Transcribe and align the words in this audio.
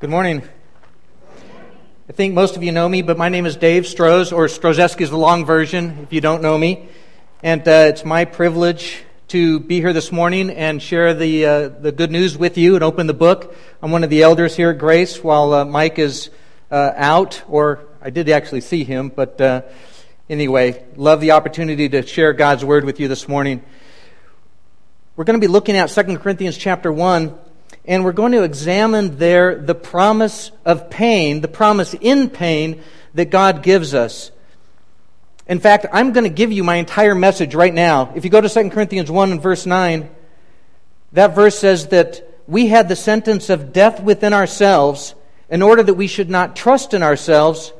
Good 0.00 0.10
morning. 0.10 0.48
I 2.08 2.12
think 2.12 2.32
most 2.32 2.56
of 2.56 2.62
you 2.62 2.70
know 2.70 2.88
me, 2.88 3.02
but 3.02 3.18
my 3.18 3.28
name 3.28 3.46
is 3.46 3.56
Dave 3.56 3.82
Stroz, 3.82 4.32
or 4.32 4.46
Strozewski 4.46 5.00
is 5.00 5.10
the 5.10 5.18
long 5.18 5.44
version 5.44 5.98
if 6.04 6.12
you 6.12 6.20
don't 6.20 6.40
know 6.40 6.56
me. 6.56 6.88
And 7.42 7.66
uh, 7.66 7.86
it's 7.88 8.04
my 8.04 8.24
privilege 8.24 9.02
to 9.26 9.58
be 9.58 9.80
here 9.80 9.92
this 9.92 10.12
morning 10.12 10.50
and 10.50 10.80
share 10.80 11.14
the, 11.14 11.44
uh, 11.44 11.68
the 11.70 11.90
good 11.90 12.12
news 12.12 12.38
with 12.38 12.56
you 12.56 12.76
and 12.76 12.84
open 12.84 13.08
the 13.08 13.12
book. 13.12 13.56
I'm 13.82 13.90
one 13.90 14.04
of 14.04 14.10
the 14.10 14.22
elders 14.22 14.54
here 14.54 14.70
at 14.70 14.78
Grace 14.78 15.24
while 15.24 15.52
uh, 15.52 15.64
Mike 15.64 15.98
is 15.98 16.30
uh, 16.70 16.92
out, 16.94 17.42
or 17.48 17.80
I 18.00 18.10
did 18.10 18.28
actually 18.28 18.60
see 18.60 18.84
him, 18.84 19.08
but 19.08 19.40
uh, 19.40 19.62
anyway, 20.30 20.86
love 20.94 21.20
the 21.20 21.32
opportunity 21.32 21.88
to 21.88 22.06
share 22.06 22.32
God's 22.34 22.64
word 22.64 22.84
with 22.84 23.00
you 23.00 23.08
this 23.08 23.26
morning. 23.26 23.64
We're 25.16 25.24
going 25.24 25.40
to 25.40 25.44
be 25.44 25.50
looking 25.50 25.74
at 25.74 25.86
2 25.86 26.18
Corinthians 26.18 26.56
chapter 26.56 26.92
1 26.92 27.36
and 27.88 28.04
we're 28.04 28.12
going 28.12 28.32
to 28.32 28.42
examine 28.42 29.16
there 29.16 29.56
the 29.56 29.74
promise 29.74 30.52
of 30.66 30.90
pain, 30.90 31.40
the 31.40 31.48
promise 31.48 31.94
in 31.94 32.28
pain 32.28 32.82
that 33.14 33.30
God 33.30 33.62
gives 33.62 33.94
us. 33.94 34.30
In 35.48 35.58
fact, 35.58 35.86
I'm 35.90 36.12
going 36.12 36.24
to 36.24 36.30
give 36.30 36.52
you 36.52 36.62
my 36.62 36.76
entire 36.76 37.14
message 37.14 37.54
right 37.54 37.72
now. 37.72 38.12
If 38.14 38.24
you 38.24 38.30
go 38.30 38.42
to 38.42 38.48
2 38.48 38.68
Corinthians 38.68 39.10
1 39.10 39.32
and 39.32 39.42
verse 39.42 39.64
9, 39.64 40.10
that 41.12 41.34
verse 41.34 41.58
says 41.58 41.88
that 41.88 42.22
we 42.46 42.66
had 42.66 42.90
the 42.90 42.96
sentence 42.96 43.48
of 43.48 43.72
death 43.72 44.02
within 44.02 44.34
ourselves 44.34 45.14
in 45.48 45.62
order 45.62 45.82
that 45.82 45.94
we 45.94 46.06
should 46.06 46.28
not 46.28 46.54
trust 46.54 46.92
in 46.92 47.02
ourselves, 47.02 47.72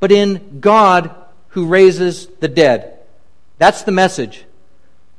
but 0.00 0.10
in 0.10 0.58
God 0.58 1.14
who 1.48 1.66
raises 1.66 2.26
the 2.26 2.48
dead. 2.48 2.98
That's 3.58 3.82
the 3.82 3.92
message. 3.92 4.44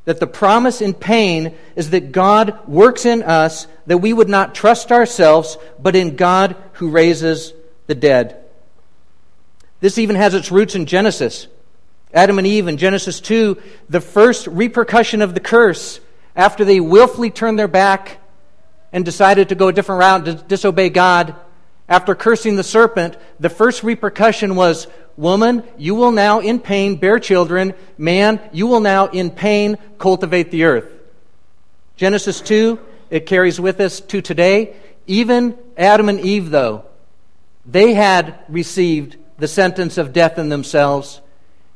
That 0.06 0.20
the 0.20 0.28
promise 0.28 0.82
in 0.82 0.94
pain 0.94 1.56
is 1.76 1.92
that 1.92 2.12
God 2.12 2.68
works 2.68 3.06
in 3.06 3.24
us 3.24 3.68
that 3.86 4.00
we 4.00 4.12
would 4.14 4.30
not 4.30 4.54
trust 4.54 4.92
ourselves, 4.92 5.58
but 5.80 5.96
in 5.96 6.16
God 6.16 6.56
who 6.74 6.90
raises 6.90 7.54
the 7.88 7.96
dead. 7.96 8.44
This 9.80 9.98
even 9.98 10.16
has 10.16 10.34
its 10.34 10.52
roots 10.52 10.76
in 10.76 10.86
Genesis. 10.86 11.48
Adam 12.14 12.38
and 12.38 12.48
Eve 12.48 12.68
in 12.68 12.78
Genesis 12.78 13.20
2, 13.20 13.62
the 13.90 14.02
first 14.02 14.48
repercussion 14.48 15.22
of 15.22 15.34
the 15.34 15.40
curse 15.40 16.00
after 16.36 16.64
they 16.64 16.80
willfully 16.80 17.32
turned 17.32 17.58
their 17.58 17.68
back 17.68 18.20
and 18.92 19.04
decided 19.04 19.50
to 19.50 19.56
go 19.56 19.70
a 19.70 19.74
different 19.74 20.00
route 20.00 20.26
to 20.26 20.34
disobey 20.36 20.90
God. 20.90 21.36
After 21.90 22.16
cursing 22.16 22.56
the 22.56 22.64
serpent, 22.64 23.18
the 23.40 23.50
first 23.50 23.84
repercussion 23.84 24.56
was 24.56 24.88
Woman, 25.16 25.64
you 25.78 25.96
will 25.96 26.12
now 26.12 26.40
in 26.40 26.60
pain 26.60 26.96
bear 26.96 27.20
children. 27.20 27.74
Man, 27.98 28.40
you 28.52 28.68
will 28.68 28.80
now 28.80 29.08
in 29.08 29.32
pain 29.32 29.78
cultivate 30.00 30.52
the 30.52 30.64
earth. 30.64 30.92
Genesis 31.96 32.42
2, 32.42 32.80
it 33.10 33.26
carries 33.26 33.60
with 33.60 33.80
us 33.80 34.00
to 34.02 34.22
today. 34.22 34.76
Even 35.06 35.56
Adam 35.78 36.10
and 36.10 36.20
Eve, 36.20 36.50
though, 36.50 36.86
they 37.66 37.94
had 37.94 38.40
received 38.50 39.18
the 39.38 39.48
sentence 39.48 39.98
of 39.98 40.14
death 40.14 40.40
in 40.40 40.50
themselves, 40.50 41.22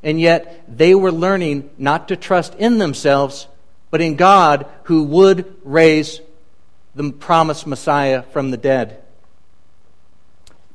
and 0.01 0.19
yet 0.19 0.63
they 0.67 0.95
were 0.95 1.11
learning 1.11 1.69
not 1.77 2.07
to 2.07 2.15
trust 2.15 2.55
in 2.55 2.77
themselves, 2.77 3.47
but 3.91 4.01
in 4.01 4.15
God 4.15 4.65
who 4.83 5.03
would 5.03 5.55
raise 5.63 6.21
the 6.95 7.11
promised 7.11 7.67
Messiah 7.67 8.23
from 8.23 8.51
the 8.51 8.57
dead. 8.57 9.01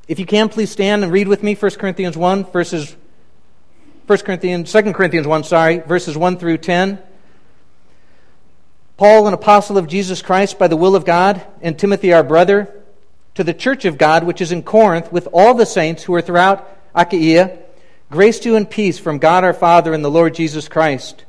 If 0.05 0.19
you 0.19 0.25
can, 0.25 0.49
please 0.49 0.69
stand 0.69 1.03
and 1.03 1.13
read 1.13 1.29
with 1.29 1.43
me 1.43 1.55
1 1.55 1.71
Corinthians 1.71 2.17
1, 2.17 2.51
verses 2.51 2.93
1 4.05 4.19
Corinthians, 4.19 4.69
2 4.69 4.91
Corinthians 4.91 5.25
1, 5.25 5.45
sorry, 5.45 5.77
verses 5.79 6.17
1 6.17 6.37
through 6.39 6.57
10. 6.57 6.99
Paul, 8.97 9.27
an 9.27 9.33
apostle 9.33 9.77
of 9.77 9.87
Jesus 9.87 10.21
Christ 10.21 10.59
by 10.59 10.67
the 10.67 10.75
will 10.75 10.97
of 10.97 11.05
God, 11.05 11.45
and 11.61 11.79
Timothy, 11.79 12.11
our 12.11 12.23
brother, 12.23 12.83
to 13.35 13.45
the 13.45 13.53
church 13.53 13.85
of 13.85 13.97
God 13.97 14.25
which 14.25 14.41
is 14.41 14.51
in 14.51 14.63
Corinth, 14.63 15.09
with 15.09 15.29
all 15.31 15.53
the 15.53 15.65
saints 15.65 16.03
who 16.03 16.13
are 16.15 16.21
throughout 16.21 16.69
Achaia, 16.93 17.59
grace 18.11 18.39
to 18.39 18.49
you 18.49 18.55
and 18.57 18.69
peace 18.69 18.99
from 18.99 19.19
God 19.19 19.45
our 19.45 19.53
Father 19.53 19.93
and 19.93 20.03
the 20.03 20.11
Lord 20.11 20.35
Jesus 20.35 20.67
Christ. 20.67 21.23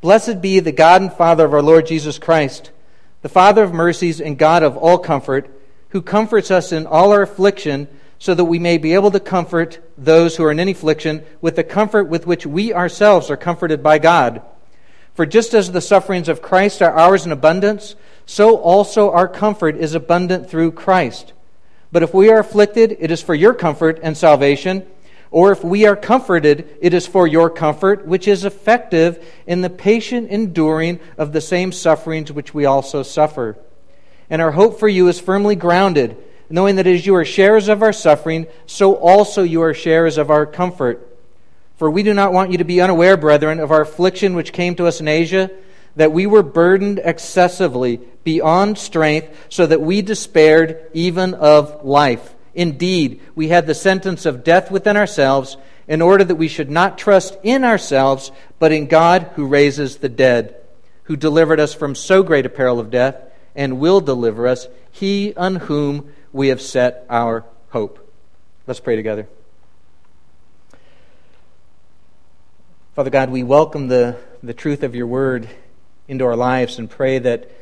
Blessed 0.00 0.40
be 0.40 0.60
the 0.60 0.70
God 0.70 1.02
and 1.02 1.12
Father 1.12 1.46
of 1.46 1.52
our 1.52 1.62
Lord 1.62 1.86
Jesus 1.86 2.20
Christ, 2.20 2.70
the 3.22 3.28
Father 3.28 3.64
of 3.64 3.74
mercies 3.74 4.20
and 4.20 4.38
God 4.38 4.62
of 4.62 4.76
all 4.76 4.98
comfort, 4.98 5.50
who 5.88 6.00
comforts 6.00 6.52
us 6.52 6.70
in 6.70 6.86
all 6.86 7.10
our 7.10 7.22
affliction 7.22 7.88
so 8.24 8.32
that 8.32 8.46
we 8.46 8.58
may 8.58 8.78
be 8.78 8.94
able 8.94 9.10
to 9.10 9.20
comfort 9.20 9.78
those 9.98 10.34
who 10.34 10.44
are 10.44 10.50
in 10.50 10.58
any 10.58 10.72
affliction 10.72 11.22
with 11.42 11.56
the 11.56 11.62
comfort 11.62 12.04
with 12.04 12.26
which 12.26 12.46
we 12.46 12.72
ourselves 12.72 13.30
are 13.30 13.36
comforted 13.36 13.82
by 13.82 13.98
God. 13.98 14.40
For 15.12 15.26
just 15.26 15.52
as 15.52 15.70
the 15.70 15.82
sufferings 15.82 16.26
of 16.30 16.40
Christ 16.40 16.80
are 16.80 16.94
ours 16.94 17.26
in 17.26 17.32
abundance, 17.32 17.96
so 18.24 18.56
also 18.56 19.10
our 19.10 19.28
comfort 19.28 19.76
is 19.76 19.94
abundant 19.94 20.48
through 20.48 20.72
Christ. 20.72 21.34
But 21.92 22.02
if 22.02 22.14
we 22.14 22.30
are 22.30 22.38
afflicted, 22.38 22.96
it 22.98 23.10
is 23.10 23.20
for 23.20 23.34
your 23.34 23.52
comfort 23.52 24.00
and 24.02 24.16
salvation. 24.16 24.86
Or 25.30 25.52
if 25.52 25.62
we 25.62 25.84
are 25.84 25.94
comforted, 25.94 26.78
it 26.80 26.94
is 26.94 27.06
for 27.06 27.26
your 27.26 27.50
comfort, 27.50 28.06
which 28.06 28.26
is 28.26 28.46
effective 28.46 29.22
in 29.46 29.60
the 29.60 29.68
patient 29.68 30.30
enduring 30.30 30.98
of 31.18 31.34
the 31.34 31.42
same 31.42 31.72
sufferings 31.72 32.32
which 32.32 32.54
we 32.54 32.64
also 32.64 33.02
suffer. 33.02 33.58
And 34.30 34.40
our 34.40 34.52
hope 34.52 34.80
for 34.80 34.88
you 34.88 35.08
is 35.08 35.20
firmly 35.20 35.56
grounded 35.56 36.16
knowing 36.54 36.76
that 36.76 36.86
as 36.86 37.04
you 37.04 37.16
are 37.16 37.24
sharers 37.24 37.66
of 37.66 37.82
our 37.82 37.92
suffering, 37.92 38.46
so 38.64 38.94
also 38.94 39.42
you 39.42 39.60
are 39.60 39.74
sharers 39.74 40.16
of 40.16 40.30
our 40.30 40.46
comfort. 40.46 41.18
For 41.78 41.90
we 41.90 42.04
do 42.04 42.14
not 42.14 42.32
want 42.32 42.52
you 42.52 42.58
to 42.58 42.64
be 42.64 42.80
unaware, 42.80 43.16
brethren, 43.16 43.58
of 43.58 43.72
our 43.72 43.80
affliction 43.80 44.36
which 44.36 44.52
came 44.52 44.76
to 44.76 44.86
us 44.86 45.00
in 45.00 45.08
Asia, 45.08 45.50
that 45.96 46.12
we 46.12 46.26
were 46.26 46.44
burdened 46.44 47.00
excessively 47.02 47.98
beyond 48.22 48.78
strength, 48.78 49.46
so 49.48 49.66
that 49.66 49.80
we 49.80 50.00
despaired 50.00 50.88
even 50.92 51.34
of 51.34 51.84
life. 51.84 52.36
Indeed, 52.54 53.20
we 53.34 53.48
had 53.48 53.66
the 53.66 53.74
sentence 53.74 54.24
of 54.24 54.44
death 54.44 54.70
within 54.70 54.96
ourselves, 54.96 55.56
in 55.88 56.00
order 56.00 56.22
that 56.22 56.36
we 56.36 56.46
should 56.46 56.70
not 56.70 56.96
trust 56.96 57.36
in 57.42 57.64
ourselves, 57.64 58.30
but 58.60 58.70
in 58.70 58.86
God 58.86 59.28
who 59.34 59.48
raises 59.48 59.96
the 59.96 60.08
dead, 60.08 60.54
who 61.02 61.16
delivered 61.16 61.58
us 61.58 61.74
from 61.74 61.96
so 61.96 62.22
great 62.22 62.46
a 62.46 62.48
peril 62.48 62.78
of 62.78 62.92
death, 62.92 63.16
and 63.56 63.80
will 63.80 64.00
deliver 64.00 64.46
us, 64.46 64.68
he 64.92 65.34
on 65.34 65.56
whom 65.56 66.13
we 66.34 66.48
have 66.48 66.60
set 66.60 67.06
our 67.08 67.44
hope. 67.70 68.12
Let's 68.66 68.80
pray 68.80 68.96
together. 68.96 69.28
Father 72.96 73.10
God, 73.10 73.30
we 73.30 73.44
welcome 73.44 73.86
the, 73.86 74.16
the 74.42 74.52
truth 74.52 74.82
of 74.82 74.96
your 74.96 75.06
word 75.06 75.48
into 76.08 76.24
our 76.24 76.34
lives 76.34 76.80
and 76.80 76.90
pray 76.90 77.20
that 77.20 77.52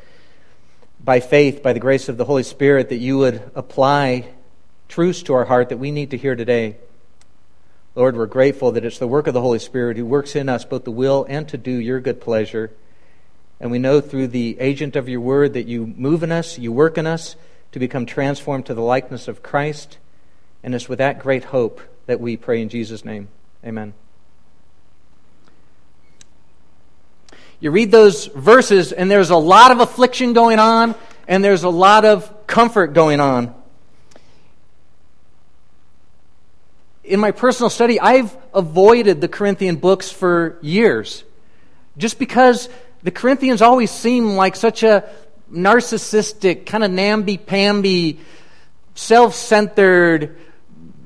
by 0.99 1.19
faith, 1.19 1.61
by 1.61 1.73
the 1.73 1.79
grace 1.79 2.09
of 2.09 2.17
the 2.17 2.25
Holy 2.25 2.41
Spirit, 2.41 2.89
that 2.89 2.97
you 2.97 3.19
would 3.19 3.51
apply 3.53 4.27
truths 4.89 5.21
to 5.23 5.35
our 5.35 5.45
heart 5.45 5.69
that 5.69 5.77
we 5.77 5.91
need 5.91 6.09
to 6.09 6.17
hear 6.17 6.35
today. 6.35 6.77
Lord, 7.93 8.17
we're 8.17 8.25
grateful 8.25 8.71
that 8.71 8.83
it's 8.83 8.97
the 8.97 9.07
work 9.07 9.27
of 9.27 9.35
the 9.35 9.41
Holy 9.41 9.59
Spirit 9.59 9.97
who 9.97 10.05
works 10.07 10.35
in 10.35 10.49
us 10.49 10.65
both 10.65 10.83
the 10.83 10.89
will 10.89 11.27
and 11.29 11.47
to 11.49 11.59
do 11.59 11.73
your 11.73 11.99
good 11.99 12.19
pleasure. 12.19 12.71
And 13.59 13.69
we 13.69 13.77
know 13.77 14.01
through 14.01 14.29
the 14.29 14.59
agent 14.59 14.95
of 14.95 15.07
your 15.07 15.21
word 15.21 15.53
that 15.53 15.67
you 15.67 15.85
move 15.85 16.23
in 16.23 16.31
us, 16.31 16.57
you 16.57 16.71
work 16.71 16.97
in 16.97 17.05
us, 17.05 17.35
to 17.73 17.79
become 17.79 18.05
transformed 18.05 18.67
to 18.67 18.73
the 18.73 18.81
likeness 18.81 19.27
of 19.27 19.43
Christ. 19.43 19.97
And 20.63 20.73
it's 20.73 20.87
with 20.87 20.99
that 20.99 21.19
great 21.19 21.45
hope 21.45 21.81
that 22.05 22.21
we 22.21 22.37
pray 22.37 22.61
in 22.61 22.69
Jesus' 22.69 23.03
name. 23.03 23.27
Amen. 23.65 23.93
You 27.59 27.71
read 27.71 27.91
those 27.91 28.27
verses, 28.27 28.91
and 28.91 29.09
there's 29.09 29.29
a 29.29 29.37
lot 29.37 29.71
of 29.71 29.79
affliction 29.79 30.33
going 30.33 30.59
on, 30.59 30.95
and 31.27 31.43
there's 31.43 31.63
a 31.63 31.69
lot 31.69 32.05
of 32.05 32.45
comfort 32.45 32.93
going 32.93 33.19
on. 33.19 33.55
In 37.03 37.19
my 37.19 37.31
personal 37.31 37.69
study, 37.69 37.99
I've 37.99 38.35
avoided 38.53 39.19
the 39.19 39.27
Corinthian 39.27 39.77
books 39.77 40.11
for 40.11 40.59
years 40.61 41.23
just 41.97 42.19
because 42.19 42.69
the 43.01 43.11
Corinthians 43.11 43.61
always 43.61 43.91
seem 43.91 44.35
like 44.35 44.55
such 44.55 44.83
a 44.83 45.09
narcissistic, 45.53 46.65
kind 46.65 46.83
of 46.83 46.91
namby-pamby, 46.91 48.19
self-centered, 48.95 50.37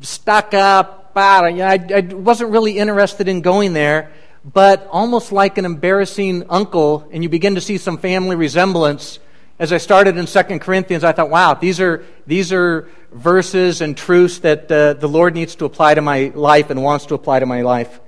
stuck 0.02 0.54
up. 0.54 1.12
I, 1.16 1.80
I 1.94 2.00
wasn't 2.14 2.52
really 2.52 2.78
interested 2.78 3.28
in 3.28 3.42
going 3.42 3.74
there, 3.74 4.12
but 4.46 4.88
almost 4.92 5.32
like 5.32 5.58
an 5.58 5.66
embarrassing 5.66 6.46
uncle, 6.50 7.10
and 7.12 7.24
you 7.24 7.30
begin 7.30 7.56
to 7.56 7.62
see 7.62 7.78
some 7.78 7.98
family 7.98 8.36
resemblance. 8.36 9.20
As 9.58 9.74
I 9.74 9.78
started 9.78 10.18
in 10.18 10.28
Second 10.28 10.60
Corinthians, 10.60 11.04
I 11.04 11.14
thought, 11.14 11.32
wow, 11.32 11.56
these 11.56 11.80
are, 11.80 12.06
these 12.28 12.54
are 12.54 12.88
verses 13.12 13.82
and 13.82 13.98
truths 13.98 14.40
that 14.40 14.72
uh, 14.72 14.94
the 14.94 15.08
Lord 15.08 15.34
needs 15.34 15.56
to 15.56 15.66
apply 15.66 15.96
to 15.96 16.02
my 16.02 16.32
life 16.36 16.70
and 16.70 16.84
wants 16.84 17.08
to 17.08 17.16
apply 17.16 17.40
to 17.40 17.48
my 17.48 17.64
life 17.64 18.00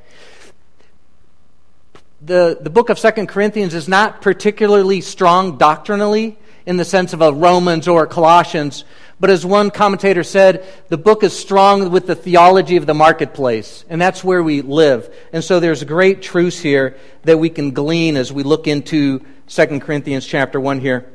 the, 2.22 2.58
the 2.60 2.70
book 2.70 2.90
of 2.90 3.00
Second 3.00 3.28
Corinthians 3.28 3.74
is 3.74 3.88
not 3.88 4.22
particularly 4.22 5.02
strong 5.02 5.58
doctrinally 5.58 6.38
in 6.66 6.78
the 6.78 6.86
sense 6.86 7.14
of 7.14 7.22
a 7.22 7.32
Romans 7.32 7.88
or 7.88 8.04
a 8.04 8.08
Colossians, 8.08 8.84
but 9.20 9.30
as 9.30 9.46
one 9.46 9.72
commentator 9.72 10.24
said, 10.24 10.66
the 10.90 10.98
book 10.98 11.24
is 11.24 11.38
strong 11.38 11.92
with 11.92 12.08
the 12.08 12.16
theology 12.16 12.78
of 12.78 12.86
the 12.86 12.94
marketplace, 12.94 13.86
and 13.90 14.02
that's 14.02 14.24
where 14.24 14.44
we 14.44 14.62
live. 14.62 15.14
And 15.34 15.44
so 15.44 15.60
there's 15.60 15.84
great 15.84 16.22
truths 16.22 16.60
here 16.60 16.98
that 17.24 17.38
we 17.38 17.50
can 17.50 17.72
glean 17.72 18.18
as 18.18 18.32
we 18.32 18.44
look 18.44 18.68
into 18.68 19.26
Second 19.48 19.82
Corinthians 19.82 20.26
chapter 20.26 20.60
1 20.60 20.80
here. 20.80 21.10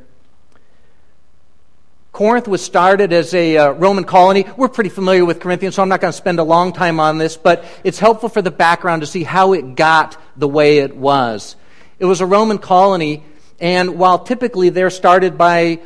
Corinth 2.15 2.47
was 2.47 2.63
started 2.65 3.13
as 3.13 3.35
a 3.35 3.57
uh, 3.57 3.71
Roman 3.73 4.05
colony. 4.05 4.47
We're 4.57 4.69
pretty 4.69 4.89
familiar 4.89 5.25
with 5.25 5.41
Corinthians, 5.41 5.75
so 5.75 5.83
I'm 5.83 5.89
not 5.89 6.01
going 6.01 6.13
to 6.13 6.17
spend 6.17 6.39
a 6.39 6.45
long 6.45 6.73
time 6.73 7.01
on 7.01 7.19
this, 7.19 7.37
but 7.37 7.65
it's 7.83 7.99
helpful 7.99 8.29
for 8.29 8.41
the 8.41 8.53
background 8.53 9.03
to 9.03 9.07
see 9.09 9.25
how 9.25 9.53
it 9.53 9.75
got 9.75 10.17
the 10.37 10.47
way 10.47 10.79
it 10.79 10.97
was. 10.97 11.57
It 11.99 12.05
was 12.05 12.21
a 12.21 12.27
Roman 12.27 12.59
colony, 12.59 13.25
and 13.59 13.99
while 13.99 14.21
typically 14.21 14.69
they're 14.69 14.91
started 14.91 15.37
by 15.37 15.81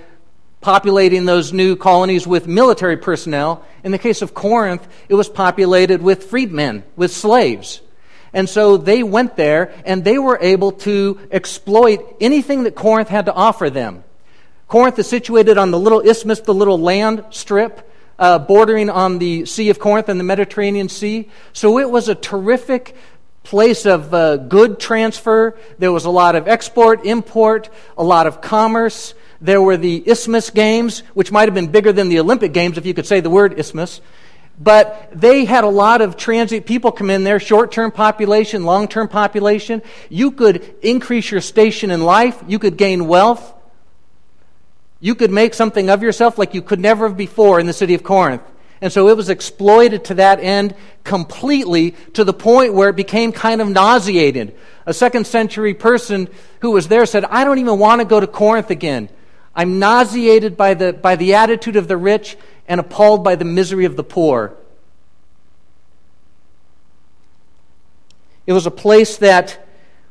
populating 0.61 1.25
those 1.25 1.55
new 1.55 1.77
colonies 1.77 2.27
with 2.27 2.47
military 2.47 2.99
personnel, 2.99 3.65
in 3.83 3.91
the 3.91 3.99
case 3.99 4.21
of 4.21 4.35
Corinth, 4.35 4.87
it 5.09 5.15
was 5.15 5.31
populated 5.31 6.03
with 6.03 6.25
freedmen, 6.25 6.85
with 6.95 7.11
slaves. 7.11 7.81
And 8.35 8.47
so 8.47 8.77
they 8.77 9.03
went 9.03 9.37
there 9.37 9.73
and 9.87 10.05
they 10.05 10.19
were 10.19 10.39
able 10.43 10.73
to 10.73 11.27
exploit 11.31 12.17
anything 12.21 12.65
that 12.65 12.75
Corinth 12.75 13.09
had 13.09 13.25
to 13.25 13.33
offer 13.33 13.71
them. 13.71 14.05
Corinth 14.69 14.99
is 14.99 15.09
situated 15.09 15.57
on 15.57 15.71
the 15.71 15.79
little 15.79 16.01
isthmus, 16.01 16.41
the 16.41 16.53
little 16.53 16.79
land 16.79 17.25
strip 17.31 17.91
uh, 18.19 18.39
bordering 18.39 18.91
on 18.91 19.19
the 19.19 19.47
Sea 19.47 19.71
of 19.71 19.79
Corinth 19.79 20.11
and 20.11 20.21
the 20.21 20.25
Mediterranean 20.25 20.91
Sea. 20.91 21.31
So 21.55 21.79
it 21.79 21.91
was 21.91 22.09
a 22.09 22.15
terrific 22.15 22.95
place 23.45 23.87
of 23.87 24.13
uh, 24.13 24.37
good 24.37 24.79
transfer. 24.79 25.57
There 25.79 25.91
was 25.91 26.05
a 26.05 26.11
lot 26.11 26.37
of 26.37 26.47
export, 26.47 27.07
import, 27.07 27.71
a 27.97 28.05
lot 28.05 28.27
of 28.27 28.43
commerce. 28.43 29.15
There 29.41 29.63
were 29.63 29.79
the 29.79 30.07
Isthmus 30.07 30.51
Games, 30.51 31.01
which 31.15 31.33
might 31.33 31.47
have 31.47 31.55
been 31.55 31.69
bigger 31.69 31.93
than 31.93 32.11
the 32.11 32.19
Olympic 32.19 32.53
Games 32.53 32.77
if 32.77 32.85
you 32.85 32.93
could 32.93 33.07
say 33.07 33.21
the 33.21 33.31
word 33.31 33.59
isthmus. 33.59 34.03
But 34.61 35.11
they 35.15 35.47
had 35.47 35.65
a 35.65 35.69
lot 35.69 36.03
of 36.03 36.19
transit 36.19 36.67
people 36.67 36.93
come 36.93 37.09
in 37.09 37.25
there, 37.25 37.41
short 37.41 37.73
term 37.73 37.91
population, 37.91 38.65
long 38.65 38.87
term 38.87 39.09
population. 39.09 39.81
You 40.11 40.33
could 40.33 40.75
increase 40.83 41.31
your 41.31 41.41
station 41.41 41.91
in 41.91 42.03
life, 42.03 42.43
you 42.49 42.59
could 42.59 42.77
gain 42.77 43.07
wealth, 43.07 43.55
you 45.01 45.15
could 45.15 45.31
make 45.31 45.55
something 45.55 45.91
of 45.91 46.03
yourself 46.03 46.39
like 46.39 46.55
you 46.55 46.63
could 46.63 46.81
never 46.81 47.09
have 47.09 47.17
before 47.17 47.61
in 47.61 47.67
the 47.67 47.73
city 47.73 47.95
of 47.95 48.03
Corinth. 48.03 48.43
And 48.81 48.93
so 48.93 49.09
it 49.09 49.17
was 49.17 49.29
exploited 49.29 50.05
to 50.07 50.15
that 50.15 50.41
end 50.41 50.75
completely 51.03 51.93
to 52.15 52.25
the 52.25 52.33
point 52.33 52.75
where 52.75 52.89
it 52.89 52.97
became 52.97 53.33
kind 53.33 53.61
of 53.61 53.69
nauseated. 53.69 54.55
A 54.87 54.95
second 54.95 55.27
century 55.27 55.75
person 55.75 56.29
who 56.61 56.71
was 56.71 56.89
there 56.89 57.07
said, 57.07 57.25
I 57.25 57.45
don't 57.45 57.59
even 57.59 57.79
want 57.79 58.01
to 58.01 58.05
go 58.05 58.21
to 58.21 58.27
Corinth 58.27 58.71
again. 58.71 59.09
I'm 59.55 59.81
nauseated 59.81 60.57
by 60.57 60.75
the, 60.75 60.93
by 60.93 61.17
the 61.17 61.35
attitude 61.35 61.77
of 61.77 61.89
the 61.89 61.97
rich 61.97 62.37
and 62.69 62.79
appalled 62.79 63.25
by 63.25 63.35
the 63.35 63.45
misery 63.45 63.85
of 63.85 63.97
the 63.97 64.05
poor. 64.05 64.55
It 68.47 68.53
was 68.53 68.67
a 68.67 68.71
place 68.71 69.17
that 69.19 69.67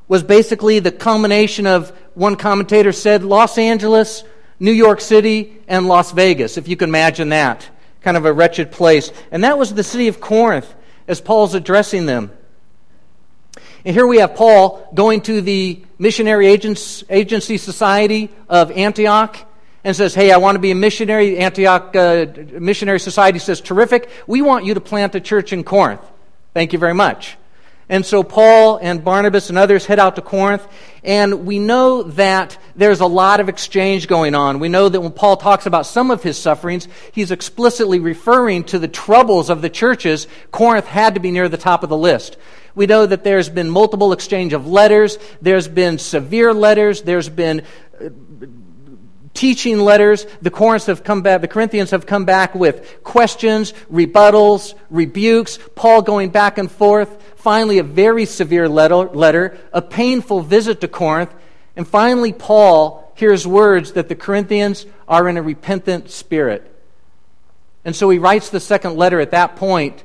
was 0.08 0.24
basically 0.24 0.80
the 0.80 0.92
culmination 0.92 1.66
of, 1.66 1.90
one 2.14 2.36
commentator 2.36 2.92
said, 2.92 3.24
Los 3.24 3.58
Angeles, 3.58 4.24
New 4.60 4.72
York 4.72 5.02
City, 5.02 5.58
and 5.68 5.88
Las 5.88 6.12
Vegas, 6.12 6.58
if 6.58 6.68
you 6.68 6.76
can 6.76 6.90
imagine 6.90 7.30
that. 7.30 7.70
Kind 8.02 8.18
of 8.18 8.26
a 8.26 8.34
wretched 8.34 8.72
place. 8.72 9.12
And 9.32 9.44
that 9.44 9.58
was 9.58 9.74
the 9.74 9.84
city 9.84 10.08
of 10.08 10.22
Corinth 10.22 10.74
as 11.08 11.22
Paul's 11.22 11.54
addressing 11.54 12.06
them. 12.06 12.32
And 13.86 13.96
here 13.96 14.08
we 14.08 14.18
have 14.18 14.36
Paul 14.36 14.88
going 14.94 15.22
to 15.22 15.42
the 15.42 15.82
Missionary 16.00 16.48
Agency 16.48 17.58
Society 17.58 18.30
of 18.50 18.72
Antioch 18.72 19.38
and 19.84 19.96
says, 19.96 20.14
Hey, 20.14 20.32
I 20.32 20.38
want 20.38 20.56
to 20.56 20.60
be 20.60 20.72
a 20.72 20.76
missionary. 20.76 21.38
Antioch 21.38 21.96
uh, 21.96 22.26
Missionary 22.60 23.00
Society 23.00 23.40
says, 23.40 23.62
Terrific. 23.62 24.10
We 24.28 24.42
want 24.42 24.66
you 24.66 24.74
to 24.74 24.82
plant 24.82 25.16
a 25.16 25.22
church 25.22 25.54
in 25.54 25.64
Corinth. 25.64 26.02
Thank 26.54 26.74
you 26.74 26.80
very 26.80 26.94
much. 26.94 27.38
And 27.90 28.06
so 28.06 28.22
Paul 28.22 28.80
and 28.82 29.04
Barnabas 29.04 29.50
and 29.50 29.58
others 29.58 29.86
head 29.86 29.98
out 29.98 30.18
to 30.18 30.22
Corinth, 30.22 30.68
and 31.04 31.46
we 31.46 31.58
know 31.58 32.04
that 32.04 32.58
there's 32.76 33.00
a 33.00 33.06
lot 33.06 33.40
of 33.40 33.48
exchange 33.48 34.10
going 34.10 34.36
on. 34.36 34.60
We 34.60 34.68
know 34.68 34.90
that 34.90 35.00
when 35.00 35.14
Paul 35.14 35.38
talks 35.38 35.66
about 35.66 35.86
some 35.86 36.12
of 36.12 36.22
his 36.22 36.38
sufferings, 36.38 36.88
he's 37.14 37.32
explicitly 37.32 38.00
referring 38.00 38.66
to 38.66 38.80
the 38.80 38.90
troubles 38.90 39.50
of 39.50 39.62
the 39.62 39.70
churches. 39.70 40.28
Corinth 40.52 40.86
had 40.86 41.14
to 41.14 41.22
be 41.22 41.32
near 41.32 41.48
the 41.48 41.58
top 41.58 41.82
of 41.82 41.90
the 41.90 41.98
list. 41.98 42.36
We 42.76 42.88
know 42.88 43.06
that 43.06 43.24
there's 43.24 43.50
been 43.50 43.70
multiple 43.70 44.12
exchange 44.12 44.52
of 44.52 44.68
letters, 44.68 45.18
there's 45.42 45.68
been 45.68 45.98
severe 45.98 46.54
letters, 46.54 47.02
there's 47.02 47.30
been 47.30 47.64
uh, 48.00 48.10
teaching 49.38 49.80
letters. 49.80 50.26
The, 50.42 50.50
have 50.88 51.04
come 51.04 51.22
back, 51.22 51.42
the 51.42 51.48
Corinthians 51.48 51.92
have 51.92 52.06
come 52.06 52.26
back 52.26 52.56
with 52.56 53.04
questions, 53.04 53.72
rebuttals, 53.90 54.74
rebukes, 54.90 55.60
Paul 55.76 56.02
going 56.02 56.32
back 56.32 56.58
and 56.58 56.70
forth. 56.70 57.22
Finally, 57.38 57.78
a 57.78 57.84
very 57.84 58.26
severe 58.26 58.68
letter, 58.68 59.58
a 59.72 59.82
painful 59.82 60.42
visit 60.42 60.82
to 60.82 60.88
Corinth. 60.88 61.34
And 61.76 61.88
finally, 61.88 62.34
Paul 62.34 63.14
hears 63.16 63.46
words 63.48 63.94
that 63.94 64.10
the 64.10 64.16
Corinthians 64.16 64.86
are 65.08 65.30
in 65.30 65.38
a 65.38 65.42
repentant 65.42 66.10
spirit. 66.10 66.74
And 67.86 67.96
so 67.96 68.10
he 68.10 68.18
writes 68.18 68.50
the 68.50 68.60
second 68.60 68.98
letter 68.98 69.20
at 69.20 69.32
that 69.32 69.56
point, 69.56 70.04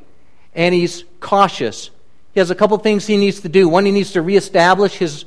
and 0.55 0.75
he's 0.75 1.05
cautious. 1.21 1.91
He 2.35 2.41
has 2.41 2.51
a 2.51 2.55
couple 2.55 2.77
things 2.79 3.07
he 3.07 3.17
needs 3.17 3.41
to 3.41 3.49
do. 3.49 3.69
One, 3.69 3.87
he 3.87 3.93
needs 3.93 4.13
to 4.13 4.23
reestablish 4.23 4.95
his 4.95 5.25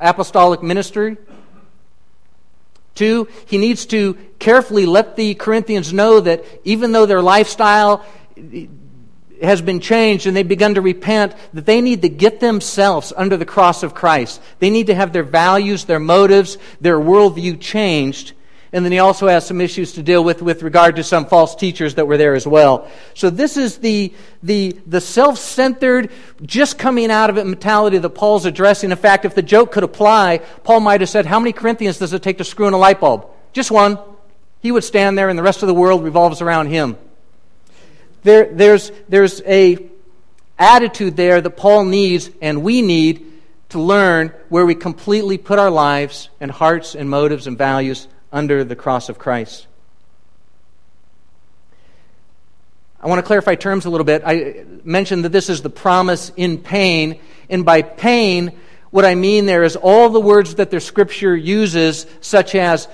apostolic 0.00 0.62
ministry. 0.62 1.16
Two, 2.94 3.28
he 3.46 3.58
needs 3.58 3.86
to 3.86 4.14
carefully 4.38 4.86
let 4.86 5.16
the 5.16 5.34
Corinthians 5.34 5.92
know 5.92 6.20
that 6.20 6.44
even 6.64 6.92
though 6.92 7.06
their 7.06 7.22
lifestyle 7.22 8.04
has 9.42 9.60
been 9.60 9.80
changed 9.80 10.26
and 10.26 10.36
they've 10.36 10.46
begun 10.46 10.74
to 10.74 10.80
repent, 10.80 11.34
that 11.52 11.66
they 11.66 11.80
need 11.80 12.02
to 12.02 12.08
get 12.08 12.40
themselves 12.40 13.12
under 13.16 13.36
the 13.36 13.44
cross 13.44 13.82
of 13.82 13.94
Christ. 13.94 14.40
They 14.60 14.70
need 14.70 14.86
to 14.86 14.94
have 14.94 15.12
their 15.12 15.24
values, 15.24 15.84
their 15.84 16.00
motives, 16.00 16.56
their 16.80 16.98
worldview 16.98 17.60
changed 17.60 18.32
and 18.74 18.84
then 18.84 18.90
he 18.90 18.98
also 18.98 19.28
has 19.28 19.46
some 19.46 19.60
issues 19.60 19.92
to 19.92 20.02
deal 20.02 20.24
with 20.24 20.42
with 20.42 20.64
regard 20.64 20.96
to 20.96 21.04
some 21.04 21.26
false 21.26 21.54
teachers 21.54 21.94
that 21.94 22.08
were 22.08 22.16
there 22.16 22.34
as 22.34 22.44
well. 22.44 22.90
So 23.14 23.30
this 23.30 23.56
is 23.56 23.78
the, 23.78 24.12
the, 24.42 24.76
the 24.84 25.00
self 25.00 25.38
centered, 25.38 26.10
just 26.42 26.76
coming 26.76 27.12
out 27.12 27.30
of 27.30 27.38
it 27.38 27.46
mentality 27.46 27.98
that 27.98 28.10
Paul's 28.10 28.46
addressing. 28.46 28.90
In 28.90 28.96
fact, 28.96 29.24
if 29.24 29.36
the 29.36 29.42
joke 29.42 29.70
could 29.70 29.84
apply, 29.84 30.38
Paul 30.64 30.80
might 30.80 31.02
have 31.02 31.08
said, 31.08 31.24
How 31.24 31.38
many 31.38 31.52
Corinthians 31.52 31.98
does 31.98 32.12
it 32.12 32.24
take 32.24 32.38
to 32.38 32.44
screw 32.44 32.66
in 32.66 32.74
a 32.74 32.76
light 32.76 32.98
bulb? 32.98 33.28
Just 33.52 33.70
one. 33.70 33.96
He 34.58 34.72
would 34.72 34.82
stand 34.82 35.16
there, 35.16 35.28
and 35.28 35.38
the 35.38 35.44
rest 35.44 35.62
of 35.62 35.68
the 35.68 35.74
world 35.74 36.02
revolves 36.02 36.42
around 36.42 36.66
him. 36.66 36.96
There, 38.24 38.52
there's, 38.52 38.90
there's 39.08 39.40
a 39.42 39.88
attitude 40.58 41.16
there 41.16 41.40
that 41.40 41.50
Paul 41.50 41.84
needs 41.84 42.28
and 42.42 42.64
we 42.64 42.82
need 42.82 43.24
to 43.68 43.80
learn 43.80 44.32
where 44.48 44.66
we 44.66 44.74
completely 44.74 45.38
put 45.38 45.60
our 45.60 45.70
lives 45.70 46.28
and 46.40 46.50
hearts 46.50 46.96
and 46.96 47.08
motives 47.08 47.46
and 47.46 47.56
values 47.56 48.08
under 48.34 48.64
the 48.64 48.74
cross 48.74 49.08
of 49.08 49.18
Christ. 49.18 49.68
I 53.00 53.06
want 53.06 53.20
to 53.20 53.22
clarify 53.22 53.54
terms 53.54 53.84
a 53.84 53.90
little 53.90 54.04
bit. 54.04 54.22
I 54.26 54.64
mentioned 54.82 55.24
that 55.24 55.28
this 55.28 55.48
is 55.48 55.62
the 55.62 55.70
promise 55.70 56.32
in 56.36 56.58
pain, 56.58 57.20
and 57.48 57.64
by 57.64 57.82
pain, 57.82 58.52
what 58.90 59.04
I 59.04 59.14
mean 59.14 59.46
there 59.46 59.62
is 59.62 59.76
all 59.76 60.10
the 60.10 60.20
words 60.20 60.56
that 60.56 60.70
the 60.70 60.80
scripture 60.80 61.36
uses, 61.36 62.06
such 62.20 62.56
as 62.56 62.88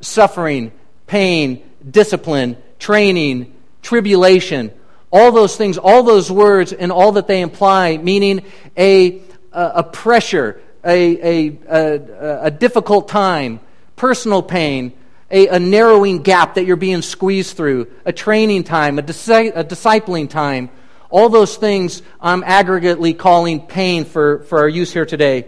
suffering, 0.00 0.70
pain, 1.08 1.68
discipline, 1.90 2.56
training, 2.78 3.52
tribulation, 3.82 4.70
all 5.10 5.32
those 5.32 5.56
things, 5.56 5.76
all 5.76 6.04
those 6.04 6.30
words, 6.30 6.72
and 6.72 6.92
all 6.92 7.12
that 7.12 7.26
they 7.26 7.40
imply, 7.40 7.96
meaning 7.96 8.44
a, 8.76 9.22
a, 9.52 9.82
pressure, 9.82 10.60
a, 10.84 11.48
a, 11.48 11.58
a, 11.68 12.40
a 12.42 12.50
difficult 12.50 13.08
time, 13.08 13.60
personal 13.96 14.42
pain, 14.42 14.92
a, 15.30 15.48
a, 15.48 15.58
narrowing 15.58 16.22
gap 16.22 16.54
that 16.54 16.64
you're 16.64 16.76
being 16.76 17.02
squeezed 17.02 17.56
through, 17.56 17.90
a 18.04 18.12
training 18.12 18.64
time, 18.64 18.98
a, 18.98 19.02
disi- 19.02 19.52
a 19.54 19.64
discipling 19.64 20.28
time. 20.28 20.70
All 21.10 21.28
those 21.28 21.56
things 21.56 22.02
I'm 22.20 22.42
aggregately 22.42 23.16
calling 23.16 23.66
pain 23.66 24.04
for, 24.04 24.40
for 24.44 24.58
our 24.58 24.68
use 24.68 24.92
here 24.92 25.06
today. 25.06 25.46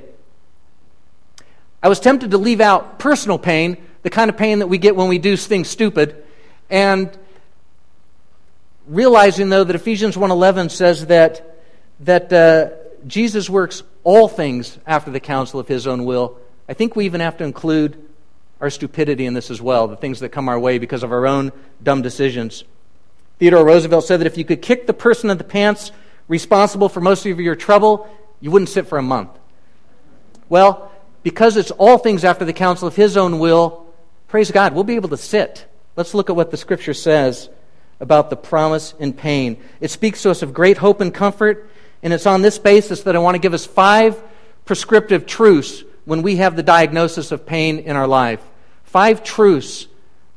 I 1.82 1.88
was 1.88 2.00
tempted 2.00 2.30
to 2.32 2.38
leave 2.38 2.60
out 2.60 2.98
personal 2.98 3.38
pain, 3.38 3.76
the 4.02 4.10
kind 4.10 4.30
of 4.30 4.36
pain 4.36 4.60
that 4.60 4.68
we 4.68 4.78
get 4.78 4.96
when 4.96 5.08
we 5.08 5.18
do 5.18 5.36
things 5.36 5.68
stupid, 5.68 6.24
and 6.70 7.16
realizing 8.86 9.48
though 9.48 9.64
that 9.64 9.76
Ephesians 9.76 10.16
1:11 10.16 10.70
says 10.70 11.06
that 11.06 11.58
that 12.00 12.32
uh, 12.32 12.70
Jesus 13.06 13.50
works 13.50 13.82
all 14.04 14.28
things 14.28 14.78
after 14.86 15.10
the 15.10 15.20
counsel 15.20 15.60
of 15.60 15.68
his 15.68 15.86
own 15.86 16.04
will. 16.04 16.38
I 16.68 16.74
think 16.74 16.96
we 16.96 17.06
even 17.06 17.20
have 17.20 17.38
to 17.38 17.44
include 17.44 18.05
our 18.60 18.70
stupidity 18.70 19.26
in 19.26 19.34
this 19.34 19.50
as 19.50 19.60
well, 19.60 19.86
the 19.86 19.96
things 19.96 20.20
that 20.20 20.30
come 20.30 20.48
our 20.48 20.58
way 20.58 20.78
because 20.78 21.02
of 21.02 21.12
our 21.12 21.26
own 21.26 21.52
dumb 21.82 22.02
decisions. 22.02 22.64
Theodore 23.38 23.64
Roosevelt 23.64 24.04
said 24.04 24.20
that 24.20 24.26
if 24.26 24.38
you 24.38 24.44
could 24.44 24.62
kick 24.62 24.86
the 24.86 24.94
person 24.94 25.28
in 25.30 25.38
the 25.38 25.44
pants 25.44 25.92
responsible 26.28 26.88
for 26.88 27.00
most 27.00 27.26
of 27.26 27.38
your 27.38 27.54
trouble, 27.54 28.08
you 28.40 28.50
wouldn't 28.50 28.70
sit 28.70 28.86
for 28.86 28.98
a 28.98 29.02
month. 29.02 29.30
Well, 30.48 30.90
because 31.22 31.56
it's 31.56 31.70
all 31.72 31.98
things 31.98 32.24
after 32.24 32.44
the 32.44 32.52
counsel 32.52 32.88
of 32.88 32.96
his 32.96 33.16
own 33.16 33.38
will, 33.38 33.86
praise 34.28 34.50
God, 34.50 34.74
we'll 34.74 34.84
be 34.84 34.94
able 34.94 35.08
to 35.10 35.16
sit. 35.16 35.66
Let's 35.96 36.14
look 36.14 36.30
at 36.30 36.36
what 36.36 36.50
the 36.50 36.56
scripture 36.56 36.94
says 36.94 37.48
about 38.00 38.30
the 38.30 38.36
promise 38.36 38.94
in 38.98 39.12
pain. 39.12 39.60
It 39.80 39.90
speaks 39.90 40.22
to 40.22 40.30
us 40.30 40.42
of 40.42 40.54
great 40.54 40.78
hope 40.78 41.00
and 41.00 41.12
comfort, 41.12 41.70
and 42.02 42.12
it's 42.12 42.26
on 42.26 42.42
this 42.42 42.58
basis 42.58 43.02
that 43.02 43.16
I 43.16 43.18
want 43.18 43.34
to 43.34 43.40
give 43.40 43.54
us 43.54 43.66
five 43.66 44.22
prescriptive 44.64 45.26
truths 45.26 45.82
when 46.06 46.22
we 46.22 46.36
have 46.36 46.56
the 46.56 46.62
diagnosis 46.62 47.30
of 47.32 47.44
pain 47.44 47.78
in 47.78 47.94
our 47.96 48.06
life. 48.06 48.40
Five 48.84 49.22
truths 49.22 49.86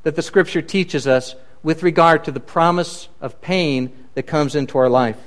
that 0.03 0.17
the 0.17 0.21
Scripture 0.21 0.61
teaches 0.61 1.07
us 1.07 1.35
with 1.63 1.83
regard 1.83 2.25
to 2.25 2.31
the 2.31 2.39
promise 2.39 3.07
of 3.21 3.39
pain 3.39 3.91
that 4.15 4.23
comes 4.23 4.55
into 4.55 4.77
our 4.77 4.89
life. 4.89 5.17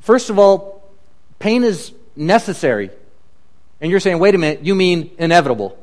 First 0.00 0.30
of 0.30 0.38
all, 0.38 0.82
pain 1.38 1.62
is 1.62 1.92
necessary. 2.16 2.90
And 3.80 3.90
you're 3.90 4.00
saying, 4.00 4.18
wait 4.18 4.34
a 4.34 4.38
minute, 4.38 4.64
you 4.64 4.74
mean 4.74 5.10
inevitable. 5.18 5.78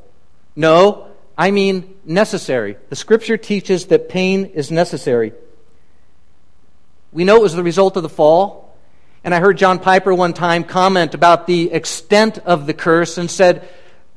No, 0.55 1.07
I 1.37 1.51
mean 1.51 1.95
necessary. 2.03 2.77
The 2.89 2.95
Scripture 2.95 3.37
teaches 3.37 3.87
that 3.87 4.09
pain 4.09 4.45
is 4.45 4.71
necessary. 4.71 5.33
We 7.11 7.23
know 7.23 7.35
it 7.35 7.43
was 7.43 7.53
the 7.53 7.63
result 7.63 7.95
of 7.95 8.03
the 8.03 8.09
fall. 8.09 8.66
And 9.27 9.35
I 9.35 9.41
heard 9.41 9.57
John 9.57 9.79
Piper 9.79 10.13
one 10.13 10.31
time 10.31 10.63
comment 10.63 11.13
about 11.13 11.47
the 11.47 11.73
extent 11.73 12.37
of 12.37 12.65
the 12.65 12.73
curse 12.73 13.17
and 13.17 13.29
said, 13.29 13.67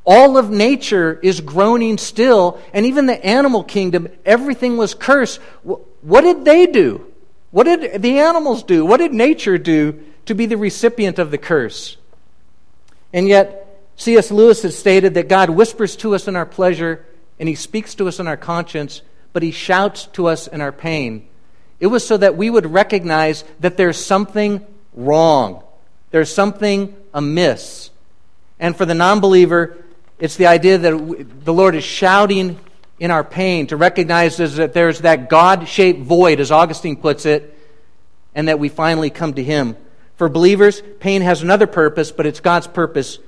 all 0.04 0.38
of 0.38 0.50
nature 0.50 1.18
is 1.20 1.40
groaning 1.40 1.98
still, 1.98 2.60
and 2.72 2.86
even 2.86 3.06
the 3.06 3.26
animal 3.26 3.64
kingdom, 3.64 4.06
everything 4.24 4.76
was 4.76 4.94
cursed. 4.94 5.40
What 5.64 6.20
did 6.20 6.44
they 6.44 6.66
do? 6.66 7.12
What 7.50 7.64
did 7.64 8.00
the 8.00 8.20
animals 8.20 8.62
do? 8.62 8.86
What 8.86 8.98
did 8.98 9.12
nature 9.12 9.58
do 9.58 10.00
to 10.26 10.34
be 10.36 10.46
the 10.46 10.56
recipient 10.56 11.18
of 11.18 11.32
the 11.32 11.38
curse? 11.38 11.96
And 13.12 13.26
yet, 13.26 13.82
C.S. 13.96 14.30
Lewis 14.30 14.62
has 14.62 14.78
stated 14.78 15.14
that 15.14 15.26
God 15.26 15.50
whispers 15.50 15.96
to 15.96 16.14
us 16.14 16.28
in 16.28 16.36
our 16.36 16.46
pleasure 16.46 17.04
and 17.40 17.48
he 17.48 17.56
speaks 17.56 17.96
to 17.96 18.06
us 18.06 18.20
in 18.20 18.28
our 18.28 18.36
conscience, 18.36 19.02
but 19.32 19.42
he 19.42 19.50
shouts 19.50 20.06
to 20.12 20.28
us 20.28 20.46
in 20.46 20.60
our 20.60 20.70
pain. 20.70 21.26
It 21.80 21.88
was 21.88 22.06
so 22.06 22.16
that 22.16 22.36
we 22.36 22.48
would 22.48 22.72
recognize 22.72 23.42
that 23.58 23.76
there's 23.76 23.98
something 23.98 24.64
wrong, 24.94 25.62
there's 26.10 26.32
something 26.32 26.94
amiss. 27.14 27.90
And 28.58 28.76
for 28.76 28.84
the 28.84 28.94
non 28.94 29.20
believer, 29.20 29.76
it's 30.18 30.36
the 30.36 30.46
idea 30.46 30.78
that 30.78 31.44
the 31.44 31.52
Lord 31.52 31.74
is 31.74 31.84
shouting 31.84 32.58
in 32.98 33.10
our 33.10 33.24
pain 33.24 33.66
to 33.68 33.76
recognize 33.76 34.36
that 34.36 34.74
there's 34.74 35.00
that 35.00 35.30
God 35.30 35.66
shaped 35.66 36.00
void, 36.00 36.40
as 36.40 36.50
Augustine 36.50 36.96
puts 36.96 37.24
it, 37.24 37.56
and 38.34 38.48
that 38.48 38.58
we 38.58 38.68
finally 38.68 39.10
come 39.10 39.34
to 39.34 39.42
Him. 39.42 39.76
For 40.16 40.28
believers, 40.28 40.82
pain 41.00 41.22
has 41.22 41.42
another 41.42 41.66
purpose, 41.66 42.12
but 42.12 42.26
it's 42.26 42.40
God's 42.40 42.66
purpose 42.66 43.18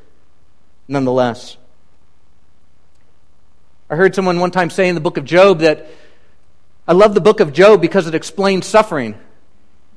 nonetheless. 0.87 1.57
I 3.89 3.97
heard 3.97 4.15
someone 4.15 4.41
one 4.41 4.51
time 4.51 4.69
say 4.69 4.89
in 4.89 4.95
the 4.95 5.01
book 5.01 5.17
of 5.17 5.25
Job 5.25 5.61
that 5.61 5.87
I 6.87 6.93
love 6.93 7.15
the 7.15 7.21
book 7.21 7.41
of 7.41 7.53
Job 7.53 7.81
because 7.81 8.07
it 8.07 8.15
explains 8.15 8.67
suffering. 8.67 9.15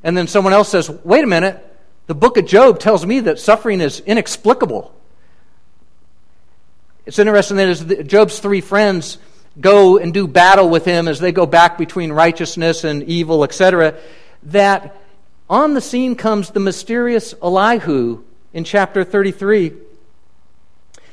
And 0.06 0.16
then 0.16 0.28
someone 0.28 0.54
else 0.54 0.70
says, 0.70 0.88
wait 1.04 1.24
a 1.24 1.28
minute, 1.28 1.60
the 2.06 2.14
book 2.14 2.38
of 2.38 2.46
Job 2.46 2.80
tells 2.80 3.04
me 3.04 3.22
that 3.22 3.40
suffering 3.40 3.82
is 3.82 4.02
inexplicable. 4.02 4.94
It's 7.08 7.18
interesting 7.18 7.58
that 7.58 8.06
Job's 8.06 8.38
three 8.38 8.62
friends 8.62 9.18
go 9.60 9.98
and 9.98 10.14
do 10.14 10.28
battle 10.28 10.70
with 10.70 10.86
him 10.86 11.08
as 11.08 11.20
they 11.20 11.32
go 11.32 11.48
back 11.48 11.80
between 11.80 12.12
righteousness 12.12 12.84
and 12.84 13.02
evil, 13.04 13.44
etc., 13.44 13.96
that 14.44 14.96
on 15.50 15.74
the 15.74 15.82
scene 15.82 16.16
comes 16.16 16.52
the 16.52 16.60
mysterious 16.60 17.34
Elihu 17.42 18.24
in 18.54 18.64
chapter 18.64 19.04
33. 19.04 19.74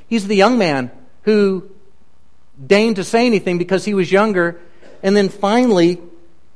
He's 0.06 0.26
the 0.26 0.36
young 0.36 0.58
man 0.58 0.90
who 1.22 1.70
deigned 2.64 2.96
to 2.96 3.04
say 3.04 3.24
anything 3.24 3.56
because 3.56 3.86
he 3.86 3.94
was 3.94 4.12
younger, 4.12 4.60
and 5.02 5.16
then 5.16 5.30
finally 5.30 5.98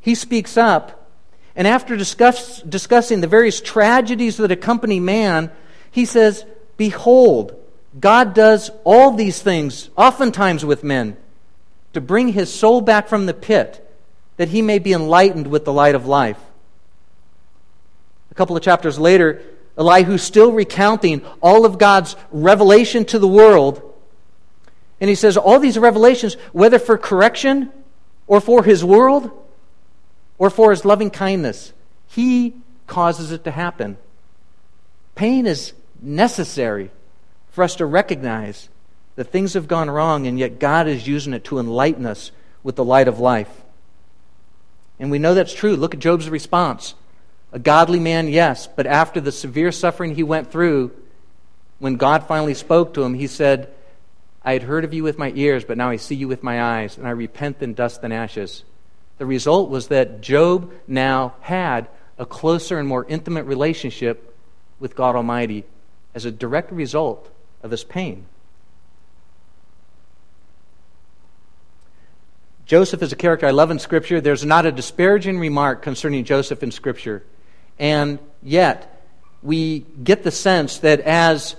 he 0.00 0.14
speaks 0.14 0.58
up. 0.58 1.05
And 1.56 1.66
after 1.66 1.96
discuss, 1.96 2.60
discussing 2.60 3.22
the 3.22 3.26
various 3.26 3.62
tragedies 3.62 4.36
that 4.36 4.52
accompany 4.52 5.00
man, 5.00 5.50
he 5.90 6.04
says, 6.04 6.44
Behold, 6.76 7.56
God 7.98 8.34
does 8.34 8.70
all 8.84 9.12
these 9.12 9.40
things, 9.40 9.88
oftentimes 9.96 10.66
with 10.66 10.84
men, 10.84 11.16
to 11.94 12.00
bring 12.02 12.28
his 12.28 12.52
soul 12.52 12.82
back 12.82 13.08
from 13.08 13.24
the 13.24 13.32
pit, 13.32 13.82
that 14.36 14.50
he 14.50 14.60
may 14.60 14.78
be 14.78 14.92
enlightened 14.92 15.46
with 15.46 15.64
the 15.64 15.72
light 15.72 15.94
of 15.94 16.06
life. 16.06 16.38
A 18.30 18.34
couple 18.34 18.54
of 18.54 18.62
chapters 18.62 18.98
later, 18.98 19.42
Elihu's 19.78 20.22
still 20.22 20.52
recounting 20.52 21.24
all 21.40 21.64
of 21.64 21.78
God's 21.78 22.16
revelation 22.30 23.06
to 23.06 23.18
the 23.18 23.26
world. 23.26 23.80
And 25.00 25.08
he 25.08 25.16
says, 25.16 25.38
all 25.38 25.58
these 25.58 25.78
revelations, 25.78 26.34
whether 26.52 26.78
for 26.78 26.98
correction 26.98 27.72
or 28.26 28.42
for 28.42 28.62
his 28.62 28.84
world 28.84 29.30
or 30.38 30.50
for 30.50 30.70
his 30.70 30.84
loving 30.84 31.10
kindness, 31.10 31.72
he 32.08 32.54
causes 32.86 33.32
it 33.32 33.44
to 33.44 33.50
happen. 33.50 33.96
Pain 35.14 35.46
is 35.46 35.72
necessary 36.00 36.90
for 37.50 37.64
us 37.64 37.76
to 37.76 37.86
recognize 37.86 38.68
that 39.16 39.32
things 39.32 39.54
have 39.54 39.66
gone 39.66 39.88
wrong, 39.88 40.26
and 40.26 40.38
yet 40.38 40.58
God 40.58 40.86
is 40.86 41.08
using 41.08 41.32
it 41.32 41.44
to 41.44 41.58
enlighten 41.58 42.04
us 42.04 42.30
with 42.62 42.76
the 42.76 42.84
light 42.84 43.08
of 43.08 43.18
life. 43.18 43.62
And 44.98 45.10
we 45.10 45.18
know 45.18 45.34
that's 45.34 45.54
true. 45.54 45.74
Look 45.74 45.94
at 45.94 46.00
Job's 46.00 46.28
response. 46.28 46.94
A 47.52 47.58
godly 47.58 48.00
man, 48.00 48.28
yes, 48.28 48.66
but 48.66 48.86
after 48.86 49.20
the 49.20 49.32
severe 49.32 49.72
suffering 49.72 50.14
he 50.14 50.22
went 50.22 50.50
through, 50.50 50.92
when 51.78 51.96
God 51.96 52.26
finally 52.26 52.54
spoke 52.54 52.94
to 52.94 53.02
him, 53.02 53.14
he 53.14 53.26
said, 53.26 53.70
I 54.42 54.52
had 54.52 54.62
heard 54.62 54.84
of 54.84 54.94
you 54.94 55.02
with 55.02 55.18
my 55.18 55.32
ears, 55.34 55.64
but 55.64 55.78
now 55.78 55.88
I 55.88 55.96
see 55.96 56.14
you 56.14 56.28
with 56.28 56.42
my 56.42 56.62
eyes, 56.62 56.98
and 56.98 57.06
I 57.06 57.10
repent 57.10 57.62
in 57.62 57.74
dust 57.74 58.00
and 58.02 58.12
ashes. 58.12 58.64
The 59.18 59.26
result 59.26 59.70
was 59.70 59.88
that 59.88 60.20
Job 60.20 60.72
now 60.86 61.34
had 61.40 61.88
a 62.18 62.26
closer 62.26 62.78
and 62.78 62.88
more 62.88 63.04
intimate 63.06 63.44
relationship 63.44 64.36
with 64.78 64.94
God 64.94 65.16
Almighty 65.16 65.64
as 66.14 66.24
a 66.24 66.30
direct 66.30 66.72
result 66.72 67.30
of 67.62 67.70
his 67.70 67.84
pain. 67.84 68.26
Joseph 72.66 73.00
is 73.00 73.12
a 73.12 73.16
character 73.16 73.46
I 73.46 73.52
love 73.52 73.70
in 73.70 73.78
Scripture. 73.78 74.20
There's 74.20 74.44
not 74.44 74.66
a 74.66 74.72
disparaging 74.72 75.38
remark 75.38 75.82
concerning 75.82 76.24
Joseph 76.24 76.62
in 76.62 76.72
Scripture. 76.72 77.22
And 77.78 78.18
yet, 78.42 79.04
we 79.42 79.80
get 80.02 80.24
the 80.24 80.32
sense 80.32 80.78
that 80.78 81.00
as 81.00 81.54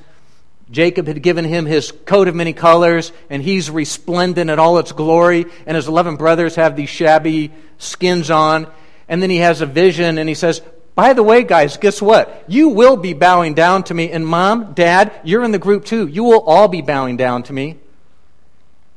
Jacob 0.69 1.07
had 1.07 1.21
given 1.21 1.45
him 1.45 1.65
his 1.65 1.91
coat 1.91 2.27
of 2.27 2.35
many 2.35 2.53
colors, 2.53 3.11
and 3.29 3.41
he's 3.41 3.69
resplendent 3.69 4.49
in 4.49 4.59
all 4.59 4.77
its 4.79 4.91
glory, 4.91 5.45
and 5.65 5.75
his 5.75 5.87
eleven 5.87 6.15
brothers 6.17 6.55
have 6.55 6.75
these 6.75 6.89
shabby 6.89 7.51
skins 7.77 8.29
on, 8.29 8.67
and 9.07 9.21
then 9.21 9.29
he 9.29 9.37
has 9.37 9.61
a 9.61 9.65
vision, 9.65 10.17
and 10.17 10.27
he 10.27 10.35
says, 10.35 10.61
by 10.97 11.13
the 11.13 11.21
way, 11.21 11.43
guys, 11.43 11.77
guess 11.77 12.01
what? 12.01 12.43
You 12.47 12.69
will 12.69 12.97
be 12.97 13.13
bowing 13.13 13.53
down 13.53 13.83
to 13.83 13.93
me. 13.93 14.09
And 14.09 14.25
mom, 14.25 14.73
dad, 14.73 15.13
you're 15.23 15.43
in 15.43 15.51
the 15.51 15.59
group 15.59 15.85
too. 15.85 16.07
You 16.07 16.23
will 16.23 16.41
all 16.41 16.67
be 16.67 16.81
bowing 16.81 17.17
down 17.17 17.43
to 17.43 17.53
me. 17.53 17.77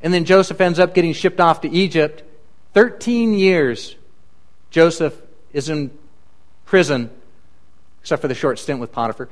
And 0.00 0.12
then 0.12 0.24
Joseph 0.24 0.58
ends 0.62 0.78
up 0.78 0.94
getting 0.94 1.12
shipped 1.12 1.40
off 1.40 1.60
to 1.60 1.68
Egypt. 1.68 2.22
13 2.72 3.34
years, 3.34 3.96
Joseph 4.70 5.14
is 5.52 5.68
in 5.68 5.90
prison, 6.64 7.10
except 8.00 8.22
for 8.22 8.28
the 8.28 8.34
short 8.34 8.58
stint 8.58 8.80
with 8.80 8.92
Potiphar. 8.92 9.28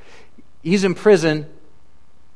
He's 0.61 0.83
in 0.83 0.93
prison. 0.93 1.47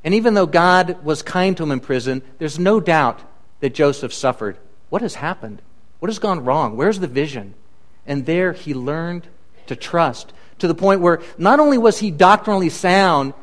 And 0.04 0.14
even 0.14 0.34
though 0.34 0.46
God 0.46 1.04
was 1.04 1.22
kind 1.22 1.56
to 1.58 1.64
him 1.64 1.72
in 1.72 1.80
prison, 1.80 2.22
there's 2.38 2.60
no 2.60 2.80
doubt 2.80 3.22
that 3.62 3.74
Joseph 3.74 4.14
suffered. 4.14 4.58
What 4.90 5.02
has 5.02 5.16
happened? 5.16 5.62
What 6.00 6.10
has 6.10 6.20
gone 6.20 6.44
wrong? 6.44 6.76
Where's 6.76 7.00
the 7.00 7.08
vision? 7.08 7.54
And 8.06 8.26
there 8.26 8.52
he 8.52 8.74
learned 8.74 9.28
to 9.68 9.76
trust 9.76 10.34
to 10.60 10.68
the 10.68 10.76
point 10.76 11.02
where 11.02 11.22
not 11.38 11.60
only 11.60 11.78
was 11.78 12.00
he 12.00 12.12
doctrinally 12.12 12.70
sound 12.70 13.34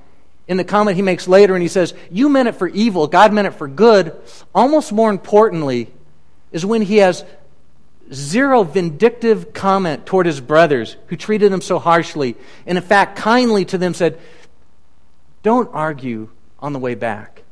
in 0.46 0.56
the 0.56 0.64
comment 0.64 0.96
he 0.96 1.02
makes 1.02 1.28
later, 1.28 1.54
and 1.54 1.62
he 1.62 1.68
says, 1.68 1.94
You 2.10 2.28
meant 2.28 2.48
it 2.48 2.56
for 2.56 2.68
evil, 2.68 3.06
God 3.06 3.32
meant 3.32 3.46
it 3.46 3.54
for 3.54 3.68
good. 3.68 4.14
Almost 4.54 4.92
more 4.92 5.10
importantly, 5.10 5.88
is 6.52 6.66
when 6.66 6.82
he 6.82 6.98
has 6.98 7.24
zero 8.12 8.64
vindictive 8.64 9.52
comment 9.52 10.04
toward 10.04 10.26
his 10.26 10.40
brothers 10.40 10.96
who 11.06 11.16
treated 11.16 11.52
him 11.52 11.60
so 11.60 11.78
harshly, 11.78 12.36
and 12.66 12.76
in 12.76 12.84
fact, 12.84 13.16
kindly 13.16 13.64
to 13.66 13.78
them 13.78 13.94
said, 13.94 14.18
Don't 15.42 15.70
argue 15.72 16.28
on 16.60 16.72
the 16.72 16.78
way 16.78 16.94
back. 16.94 17.42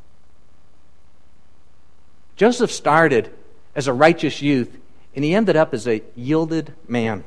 Joseph 2.37 2.71
started 2.71 3.31
as 3.75 3.89
a 3.89 3.93
righteous 3.93 4.41
youth, 4.43 4.77
and 5.15 5.25
he 5.25 5.35
ended 5.35 5.57
up 5.57 5.75
as 5.75 5.89
a 5.89 6.03
yielded 6.15 6.73
man. 6.87 7.25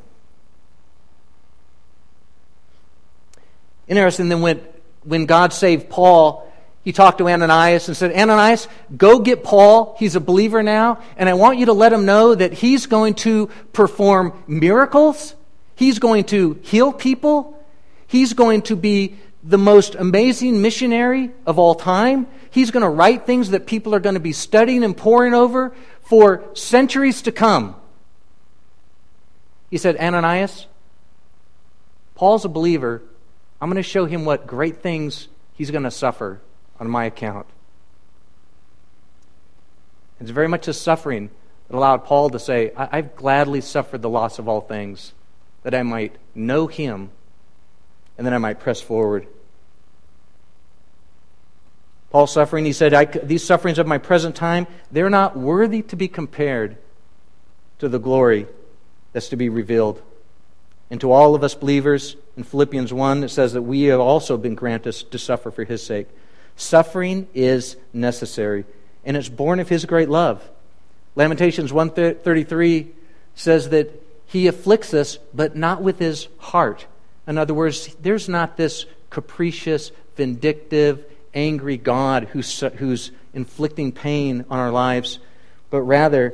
Interesting, 3.87 4.29
then 4.29 4.41
when, 4.41 4.61
when 5.03 5.25
God 5.25 5.51
saved 5.51 5.89
Paul, 5.89 6.49
he 6.83 6.93
talked 6.93 7.17
to 7.17 7.27
Ananias 7.27 7.87
and 7.87 7.97
said, 7.97 8.13
Ananias, 8.13 8.67
go 8.95 9.19
get 9.19 9.43
Paul. 9.43 9.95
He's 9.99 10.15
a 10.15 10.19
believer 10.19 10.63
now, 10.63 10.99
and 11.17 11.27
I 11.27 11.33
want 11.33 11.59
you 11.59 11.67
to 11.67 11.73
let 11.73 11.91
him 11.91 12.05
know 12.05 12.33
that 12.33 12.53
he's 12.53 12.85
going 12.85 13.15
to 13.15 13.47
perform 13.73 14.33
miracles. 14.47 15.35
He's 15.75 15.99
going 15.99 16.23
to 16.25 16.59
heal 16.63 16.93
people. 16.93 17.57
He's 18.07 18.33
going 18.33 18.63
to 18.63 18.75
be 18.75 19.17
the 19.43 19.57
most 19.57 19.95
amazing 19.95 20.61
missionary 20.61 21.31
of 21.45 21.57
all 21.57 21.75
time. 21.75 22.27
He's 22.51 22.71
going 22.71 22.83
to 22.83 22.89
write 22.89 23.25
things 23.25 23.51
that 23.51 23.65
people 23.65 23.95
are 23.95 23.99
going 23.99 24.15
to 24.15 24.19
be 24.19 24.33
studying 24.33 24.83
and 24.83 24.95
poring 24.95 25.33
over 25.33 25.73
for 26.01 26.43
centuries 26.53 27.21
to 27.23 27.31
come. 27.31 27.75
He 29.69 29.77
said, 29.77 29.97
Ananias, 29.97 30.67
Paul's 32.15 32.45
a 32.45 32.49
believer, 32.49 33.01
I'm 33.59 33.69
going 33.69 33.81
to 33.81 33.87
show 33.87 34.05
him 34.05 34.25
what 34.25 34.45
great 34.45 34.81
things 34.81 35.27
he's 35.53 35.71
going 35.71 35.83
to 35.83 35.91
suffer 35.91 36.41
on 36.79 36.89
my 36.89 37.05
account. 37.05 37.47
It's 40.19 40.29
very 40.29 40.47
much 40.47 40.65
his 40.65 40.79
suffering 40.79 41.31
that 41.67 41.75
allowed 41.75 42.05
Paul 42.05 42.29
to 42.29 42.39
say, 42.39 42.71
I- 42.75 42.97
have 42.97 43.15
gladly 43.15 43.61
suffered 43.61 44.01
the 44.01 44.09
loss 44.09 44.37
of 44.37 44.47
all 44.47 44.61
things, 44.61 45.13
that 45.63 45.73
I 45.73 45.83
might 45.83 46.15
know 46.35 46.67
him 46.67 47.09
and 48.21 48.25
then 48.27 48.35
I 48.35 48.37
might 48.37 48.59
press 48.59 48.79
forward. 48.79 49.25
Paul's 52.11 52.31
suffering, 52.31 52.65
he 52.65 52.71
said, 52.71 53.19
These 53.23 53.43
sufferings 53.43 53.79
of 53.79 53.87
my 53.87 53.97
present 53.97 54.35
time, 54.35 54.67
they're 54.91 55.09
not 55.09 55.35
worthy 55.35 55.81
to 55.81 55.95
be 55.95 56.07
compared 56.07 56.77
to 57.79 57.89
the 57.89 57.97
glory 57.97 58.45
that's 59.11 59.29
to 59.29 59.37
be 59.37 59.49
revealed. 59.49 60.03
And 60.91 61.01
to 61.01 61.11
all 61.11 61.33
of 61.33 61.43
us 61.43 61.55
believers, 61.55 62.15
in 62.37 62.43
Philippians 62.43 62.93
1, 62.93 63.23
it 63.23 63.29
says 63.29 63.53
that 63.53 63.63
we 63.63 63.85
have 63.85 63.99
also 63.99 64.37
been 64.37 64.53
granted 64.53 64.93
to 64.93 65.17
suffer 65.17 65.49
for 65.49 65.63
his 65.63 65.81
sake. 65.81 66.07
Suffering 66.55 67.27
is 67.33 67.75
necessary, 67.91 68.65
and 69.03 69.17
it's 69.17 69.29
born 69.29 69.59
of 69.59 69.67
his 69.67 69.85
great 69.85 70.09
love. 70.09 70.47
Lamentations 71.15 71.73
133 71.73 72.91
says 73.33 73.69
that 73.69 73.99
he 74.27 74.45
afflicts 74.45 74.93
us, 74.93 75.17
but 75.33 75.55
not 75.55 75.81
with 75.81 75.97
his 75.97 76.27
heart. 76.37 76.85
In 77.31 77.37
other 77.37 77.53
words, 77.53 77.95
there's 78.01 78.27
not 78.27 78.57
this 78.57 78.85
capricious, 79.09 79.93
vindictive, 80.17 81.05
angry 81.33 81.77
God 81.77 82.25
who's, 82.25 82.59
who's 82.59 83.11
inflicting 83.33 83.93
pain 83.93 84.43
on 84.49 84.59
our 84.59 84.69
lives, 84.69 85.17
but 85.69 85.81
rather, 85.83 86.33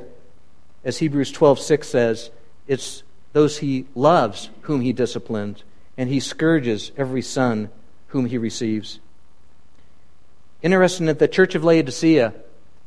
as 0.84 0.98
Hebrews 0.98 1.32
12:6 1.32 1.84
says, 1.84 2.32
it's 2.66 3.04
those 3.34 3.60
he 3.60 3.86
loves 3.94 4.50
whom 4.62 4.82
he 4.82 4.92
disciplines, 4.92 5.64
and 6.00 6.10
he 6.10 6.20
scourges 6.20 6.92
every 6.98 7.22
son 7.22 7.70
whom 8.08 8.26
he 8.26 8.40
receives. 8.40 9.00
Interesting 10.64 11.06
that 11.06 11.20
the 11.20 11.28
church 11.28 11.54
of 11.54 11.64
Laodicea, 11.64 12.34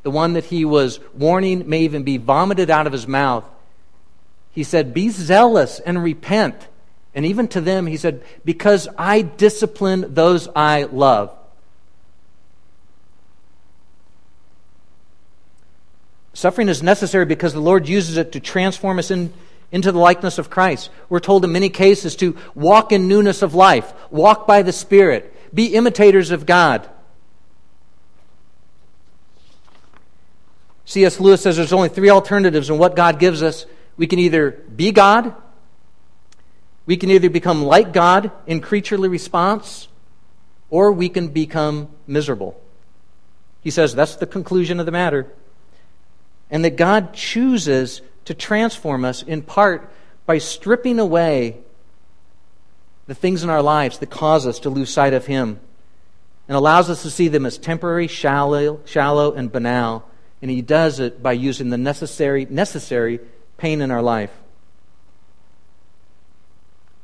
the 0.02 0.10
one 0.10 0.32
that 0.32 0.46
he 0.46 0.64
was 0.64 0.98
warning 1.14 1.68
may 1.68 1.82
even 1.82 2.02
be 2.02 2.16
vomited 2.16 2.70
out 2.70 2.88
of 2.88 2.92
his 2.92 3.06
mouth, 3.06 3.44
he 4.50 4.64
said, 4.64 4.92
Be 4.92 5.10
zealous 5.10 5.78
and 5.78 6.02
repent. 6.02 6.66
And 7.14 7.26
even 7.26 7.48
to 7.48 7.60
them, 7.60 7.86
he 7.86 7.96
said, 7.96 8.22
Because 8.44 8.88
I 8.96 9.22
discipline 9.22 10.14
those 10.14 10.48
I 10.54 10.84
love. 10.84 11.36
Suffering 16.32 16.68
is 16.68 16.82
necessary 16.82 17.26
because 17.26 17.52
the 17.52 17.60
Lord 17.60 17.88
uses 17.88 18.16
it 18.16 18.32
to 18.32 18.40
transform 18.40 18.98
us 18.98 19.10
in, 19.10 19.32
into 19.72 19.92
the 19.92 19.98
likeness 19.98 20.38
of 20.38 20.48
Christ. 20.48 20.90
We're 21.08 21.20
told 21.20 21.44
in 21.44 21.52
many 21.52 21.68
cases 21.68 22.16
to 22.16 22.36
walk 22.54 22.92
in 22.92 23.08
newness 23.08 23.42
of 23.42 23.54
life, 23.54 23.92
walk 24.10 24.46
by 24.46 24.62
the 24.62 24.72
Spirit, 24.72 25.34
be 25.54 25.74
imitators 25.74 26.30
of 26.30 26.46
God. 26.46 26.88
C.S. 30.84 31.20
Lewis 31.20 31.42
says 31.42 31.56
there's 31.56 31.72
only 31.72 31.88
three 31.88 32.10
alternatives 32.10 32.70
in 32.70 32.78
what 32.78 32.96
God 32.96 33.18
gives 33.18 33.42
us. 33.42 33.66
We 33.96 34.06
can 34.06 34.18
either 34.18 34.50
be 34.74 34.92
God, 34.92 35.34
we 36.90 36.96
can 36.96 37.12
either 37.12 37.30
become 37.30 37.62
like 37.62 37.92
God 37.92 38.32
in 38.48 38.60
creaturely 38.60 39.08
response, 39.08 39.86
or 40.70 40.90
we 40.90 41.08
can 41.08 41.28
become 41.28 41.88
miserable. 42.08 42.60
He 43.60 43.70
says 43.70 43.94
that's 43.94 44.16
the 44.16 44.26
conclusion 44.26 44.80
of 44.80 44.86
the 44.86 44.90
matter 44.90 45.28
and 46.50 46.64
that 46.64 46.74
God 46.74 47.14
chooses 47.14 48.02
to 48.24 48.34
transform 48.34 49.04
us 49.04 49.22
in 49.22 49.42
part 49.42 49.88
by 50.26 50.38
stripping 50.38 50.98
away 50.98 51.58
the 53.06 53.14
things 53.14 53.44
in 53.44 53.50
our 53.50 53.62
lives 53.62 53.98
that 53.98 54.10
cause 54.10 54.44
us 54.44 54.58
to 54.58 54.68
lose 54.68 54.90
sight 54.90 55.14
of 55.14 55.26
Him 55.26 55.60
and 56.48 56.56
allows 56.56 56.90
us 56.90 57.02
to 57.02 57.10
see 57.10 57.28
them 57.28 57.46
as 57.46 57.56
temporary, 57.56 58.08
shallow, 58.08 58.80
shallow 58.84 59.32
and 59.32 59.52
banal. 59.52 60.10
And 60.42 60.50
He 60.50 60.60
does 60.60 60.98
it 60.98 61.22
by 61.22 61.34
using 61.34 61.70
the 61.70 61.78
necessary, 61.78 62.48
necessary 62.50 63.20
pain 63.58 63.80
in 63.80 63.92
our 63.92 64.02
life. 64.02 64.32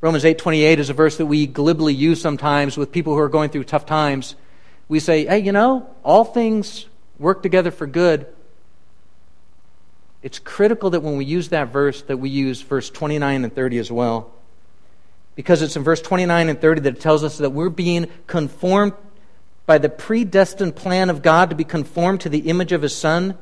Romans 0.01 0.25
8:28 0.25 0.79
is 0.79 0.91
a 0.91 0.95
verse 0.95 1.17
that 1.17 1.27
we 1.27 1.47
glibly 1.47 1.95
use 1.95 2.21
sometimes 2.21 2.77
with 2.77 2.93
people 2.93 3.15
who 3.15 3.21
are 3.21 3.29
going 3.29 3.51
through 3.51 3.65
tough 3.65 3.87
times. 3.87 4.35
We 4.89 5.01
say, 5.01 5.25
"Hey, 5.25 5.39
you 5.39 5.53
know, 5.53 5.89
all 6.05 6.25
things 6.25 6.87
work 7.19 7.43
together 7.43 7.71
for 7.71 7.87
good. 7.87 8.27
It's 10.23 10.39
critical 10.39 10.91
that 10.91 11.01
when 11.01 11.17
we 11.17 11.25
use 11.25 11.49
that 11.49 11.73
verse 11.73 12.03
that 12.03 12.19
we 12.19 12.29
use 12.29 12.61
verse 12.61 12.91
29 12.91 13.45
and 13.45 13.55
30 13.55 13.79
as 13.79 13.91
well. 13.91 14.33
Because 15.35 15.63
it's 15.63 15.77
in 15.77 15.85
verse 15.85 16.01
29 16.01 16.49
and 16.49 16.61
30 16.61 16.81
that 16.83 16.97
it 16.97 17.01
tells 17.01 17.23
us 17.23 17.39
that 17.39 17.51
we're 17.51 17.69
being 17.69 18.09
conformed 18.27 18.95
by 19.67 19.79
the 19.79 19.89
predestined 19.89 20.77
plan 20.77 21.11
of 21.11 21.23
God 21.23 21.51
to 21.51 21.57
be 21.57 21.65
conformed 21.65 22.21
to 22.23 22.29
the 22.29 22.49
image 22.49 22.73
of 22.73 22.83
his 22.83 22.97
son. 22.97 23.37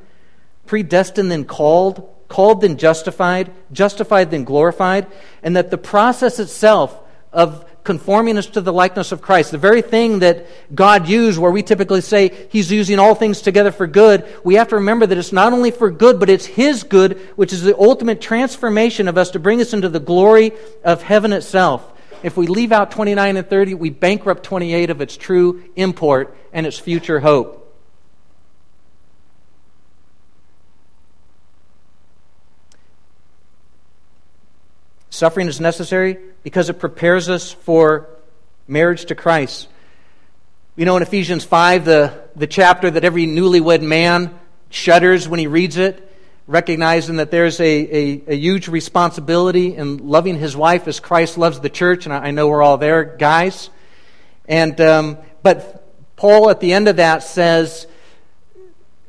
Predestined 0.66 1.30
then 1.30 1.44
called 1.44 2.13
called 2.28 2.60
then 2.60 2.76
justified 2.76 3.50
justified 3.72 4.30
then 4.30 4.44
glorified 4.44 5.06
and 5.42 5.56
that 5.56 5.70
the 5.70 5.78
process 5.78 6.38
itself 6.38 6.98
of 7.32 7.64
conforming 7.84 8.38
us 8.38 8.46
to 8.46 8.62
the 8.62 8.72
likeness 8.72 9.12
of 9.12 9.20
Christ. 9.20 9.50
The 9.50 9.58
very 9.58 9.82
thing 9.82 10.20
that 10.20 10.46
God 10.74 11.06
used, 11.06 11.38
where 11.38 11.50
we 11.50 11.62
typically 11.62 12.00
say 12.00 12.48
He's 12.50 12.72
using 12.72 12.98
all 12.98 13.14
things 13.14 13.42
together 13.42 13.70
for 13.70 13.86
good, 13.86 14.26
we 14.42 14.54
have 14.54 14.68
to 14.68 14.76
remember 14.76 15.06
that 15.06 15.18
it's 15.18 15.32
not 15.32 15.52
only 15.52 15.70
for 15.70 15.90
good, 15.90 16.18
but 16.18 16.30
it's 16.30 16.46
His 16.46 16.82
good, 16.82 17.20
which 17.36 17.52
is 17.52 17.62
the 17.62 17.78
ultimate 17.78 18.22
transformation 18.22 19.06
of 19.06 19.18
us 19.18 19.30
to 19.30 19.38
bring 19.38 19.60
us 19.60 19.74
into 19.74 19.90
the 19.90 20.00
glory 20.00 20.52
of 20.82 21.02
heaven 21.02 21.32
itself. 21.32 21.92
If 22.22 22.38
we 22.38 22.46
leave 22.46 22.72
out 22.72 22.90
29 22.90 23.36
and 23.36 23.46
30, 23.46 23.74
we 23.74 23.90
bankrupt 23.90 24.44
28 24.44 24.88
of 24.88 25.02
its 25.02 25.14
true 25.14 25.62
import 25.76 26.34
and 26.54 26.66
its 26.66 26.78
future 26.78 27.20
hope. 27.20 27.63
Suffering 35.14 35.46
is 35.46 35.60
necessary 35.60 36.18
because 36.42 36.68
it 36.68 36.80
prepares 36.80 37.28
us 37.28 37.52
for 37.52 38.08
marriage 38.66 39.04
to 39.04 39.14
Christ. 39.14 39.68
You 40.74 40.86
know, 40.86 40.96
in 40.96 41.04
Ephesians 41.04 41.44
5, 41.44 41.84
the, 41.84 42.24
the 42.34 42.48
chapter 42.48 42.90
that 42.90 43.04
every 43.04 43.24
newlywed 43.24 43.80
man 43.80 44.36
shudders 44.70 45.28
when 45.28 45.38
he 45.38 45.46
reads 45.46 45.76
it, 45.76 46.12
recognizing 46.48 47.18
that 47.18 47.30
there's 47.30 47.60
a, 47.60 47.64
a, 47.64 48.22
a 48.26 48.34
huge 48.34 48.66
responsibility 48.66 49.76
in 49.76 49.98
loving 49.98 50.36
his 50.36 50.56
wife 50.56 50.88
as 50.88 50.98
Christ 50.98 51.38
loves 51.38 51.60
the 51.60 51.70
church, 51.70 52.06
and 52.06 52.12
I, 52.12 52.18
I 52.18 52.30
know 52.32 52.48
we're 52.48 52.60
all 52.60 52.76
there, 52.76 53.04
guys. 53.04 53.70
And, 54.48 54.80
um, 54.80 55.18
but 55.44 56.16
Paul 56.16 56.50
at 56.50 56.58
the 56.58 56.72
end 56.72 56.88
of 56.88 56.96
that 56.96 57.22
says, 57.22 57.86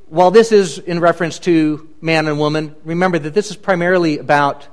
while 0.10 0.30
this 0.30 0.52
is 0.52 0.78
in 0.78 1.00
reference 1.00 1.40
to 1.40 1.90
man 2.00 2.28
and 2.28 2.38
woman, 2.38 2.76
remember 2.84 3.18
that 3.18 3.34
this 3.34 3.50
is 3.50 3.58
primarily 3.58 4.20
about 4.20 4.68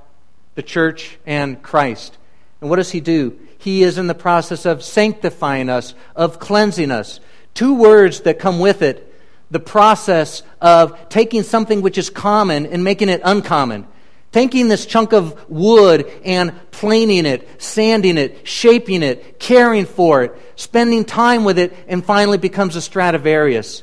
the 0.55 0.63
church 0.63 1.19
and 1.27 1.63
Christ. 1.63 2.17
And 2.61 2.71
what 2.71 2.77
does 2.77 2.91
he 2.91 3.01
do? 3.01 3.39
He 3.59 3.83
is 3.83 3.99
in 3.99 4.07
the 4.07 4.15
process 4.15 4.67
of 4.67 4.83
sanctifying 4.83 5.69
us, 5.69 5.95
of 6.17 6.39
cleansing 6.39 6.91
us. 6.91 7.21
Two 7.55 7.75
words 7.75 8.21
that 8.21 8.39
come 8.39 8.59
with 8.59 8.83
it 8.83 9.09
the 9.53 9.61
process 9.61 10.43
of 10.63 11.11
taking 11.11 11.43
something 11.43 11.83
which 11.83 11.99
is 11.99 12.09
common 12.09 12.65
and 12.65 12.83
making 12.83 13.11
it 13.11 13.21
uncommon. 13.23 13.87
Taking 14.33 14.69
this 14.69 14.87
chunk 14.87 15.13
of 15.13 15.39
wood 15.51 16.11
and 16.25 16.55
planing 16.71 17.27
it, 17.27 17.63
sanding 17.63 18.17
it, 18.17 18.49
shaping 18.49 19.03
it, 19.03 19.39
caring 19.39 19.85
for 19.85 20.23
it, 20.23 20.35
spending 20.57 21.05
time 21.05 21.45
with 21.45 21.59
it, 21.59 21.77
and 21.87 22.03
finally 22.03 22.39
becomes 22.39 22.77
a 22.77 22.81
Stradivarius. 22.81 23.83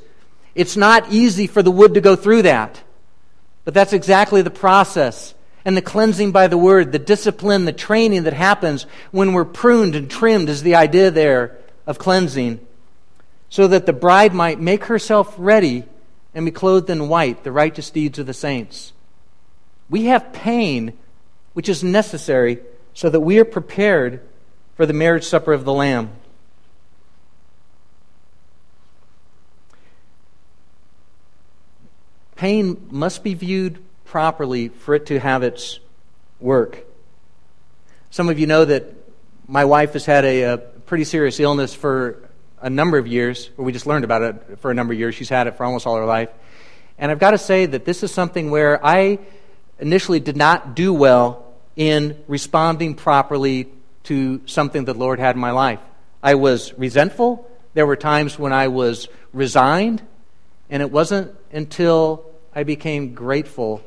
It's 0.56 0.76
not 0.76 1.12
easy 1.12 1.46
for 1.46 1.62
the 1.62 1.70
wood 1.70 1.94
to 1.94 2.02
go 2.02 2.16
through 2.16 2.42
that. 2.42 2.82
But 3.64 3.76
that's 3.76 3.94
exactly 3.94 4.42
the 4.42 4.50
process 4.50 5.36
and 5.70 5.78
the 5.78 5.84
cleansing 5.84 6.32
by 6.32 6.48
the 6.48 6.58
word, 6.58 6.92
the 6.92 6.98
discipline, 6.98 7.66
the 7.66 7.72
training 7.72 8.24
that 8.24 8.34
happens 8.34 8.88
when 9.12 9.34
we're 9.34 9.46
pruned 9.46 9.94
and 9.94 10.10
trimmed 10.10 10.50
is 10.50 10.64
the 10.64 10.74
idea 10.74 11.12
there 11.12 11.60
of 11.86 12.00
cleansing, 12.00 12.60
so 13.50 13.68
that 13.68 13.86
the 13.86 13.94
bride 13.94 14.34
might 14.34 14.60
make 14.60 14.86
herself 14.86 15.36
ready 15.38 15.84
and 16.34 16.44
be 16.44 16.52
clothed 16.52 16.90
in 16.90 17.08
white, 17.08 17.44
the 17.44 17.52
righteous 17.52 17.92
deeds 17.92 18.18
of 18.18 18.26
the 18.26 18.34
saints. 18.34 18.94
We 19.92 20.06
have 20.06 20.34
pain 20.34 20.94
which 21.54 21.70
is 21.70 21.84
necessary 21.84 22.58
so 22.96 23.08
that 23.12 23.20
we 23.20 23.38
are 23.38 23.46
prepared 23.46 24.22
for 24.76 24.88
the 24.88 24.94
marriage 24.94 25.26
supper 25.26 25.54
of 25.54 25.66
the 25.66 25.74
Lamb. 25.74 26.10
Pain 32.36 32.88
must 32.90 33.24
be 33.24 33.36
viewed 33.36 33.78
properly 34.10 34.70
for 34.70 34.96
it 34.96 35.06
to 35.06 35.20
have 35.20 35.44
its 35.44 35.80
work. 36.40 36.84
Some 38.10 38.28
of 38.28 38.40
you 38.40 38.48
know 38.48 38.66
that 38.66 38.86
my 39.48 39.66
wife 39.66 39.94
has 39.94 40.06
had 40.06 40.26
a, 40.26 40.42
a 40.42 40.58
pretty 40.58 41.04
serious 41.04 41.40
illness 41.40 41.76
for 41.76 42.28
a 42.60 42.70
number 42.70 42.98
of 42.98 43.06
years, 43.06 43.52
or 43.56 43.66
we 43.66 43.72
just 43.72 43.86
learned 43.86 44.04
about 44.04 44.22
it 44.24 44.60
for 44.60 44.72
a 44.72 44.74
number 44.74 44.94
of 44.94 45.00
years. 45.00 45.14
She's 45.14 45.30
had 45.30 45.46
it 45.46 45.56
for 45.56 45.64
almost 45.64 45.86
all 45.86 45.96
her 45.96 46.06
life. 46.06 46.30
And 46.98 47.12
I've 47.12 47.20
got 47.20 47.32
to 47.32 47.38
say 47.38 47.68
that 47.68 47.86
this 47.86 48.02
is 48.02 48.12
something 48.12 48.50
where 48.50 48.84
I 48.84 49.20
initially 49.80 50.20
did 50.20 50.36
not 50.36 50.76
do 50.76 50.92
well 50.92 51.54
in 51.76 52.22
responding 52.28 52.96
properly 52.96 53.68
to 54.04 54.42
something 54.48 54.86
that 54.86 54.94
the 54.94 55.00
Lord 55.00 55.20
had 55.20 55.36
in 55.36 55.42
my 55.42 55.52
life. 55.52 55.80
I 56.22 56.34
was 56.34 56.74
resentful. 56.78 57.50
There 57.76 57.86
were 57.86 57.96
times 57.96 58.40
when 58.40 58.54
I 58.54 58.70
was 58.70 59.08
resigned. 59.34 60.02
And 60.70 60.82
it 60.82 60.92
wasn't 60.92 61.36
until 61.52 62.26
I 62.56 62.64
became 62.64 63.14
grateful 63.14 63.84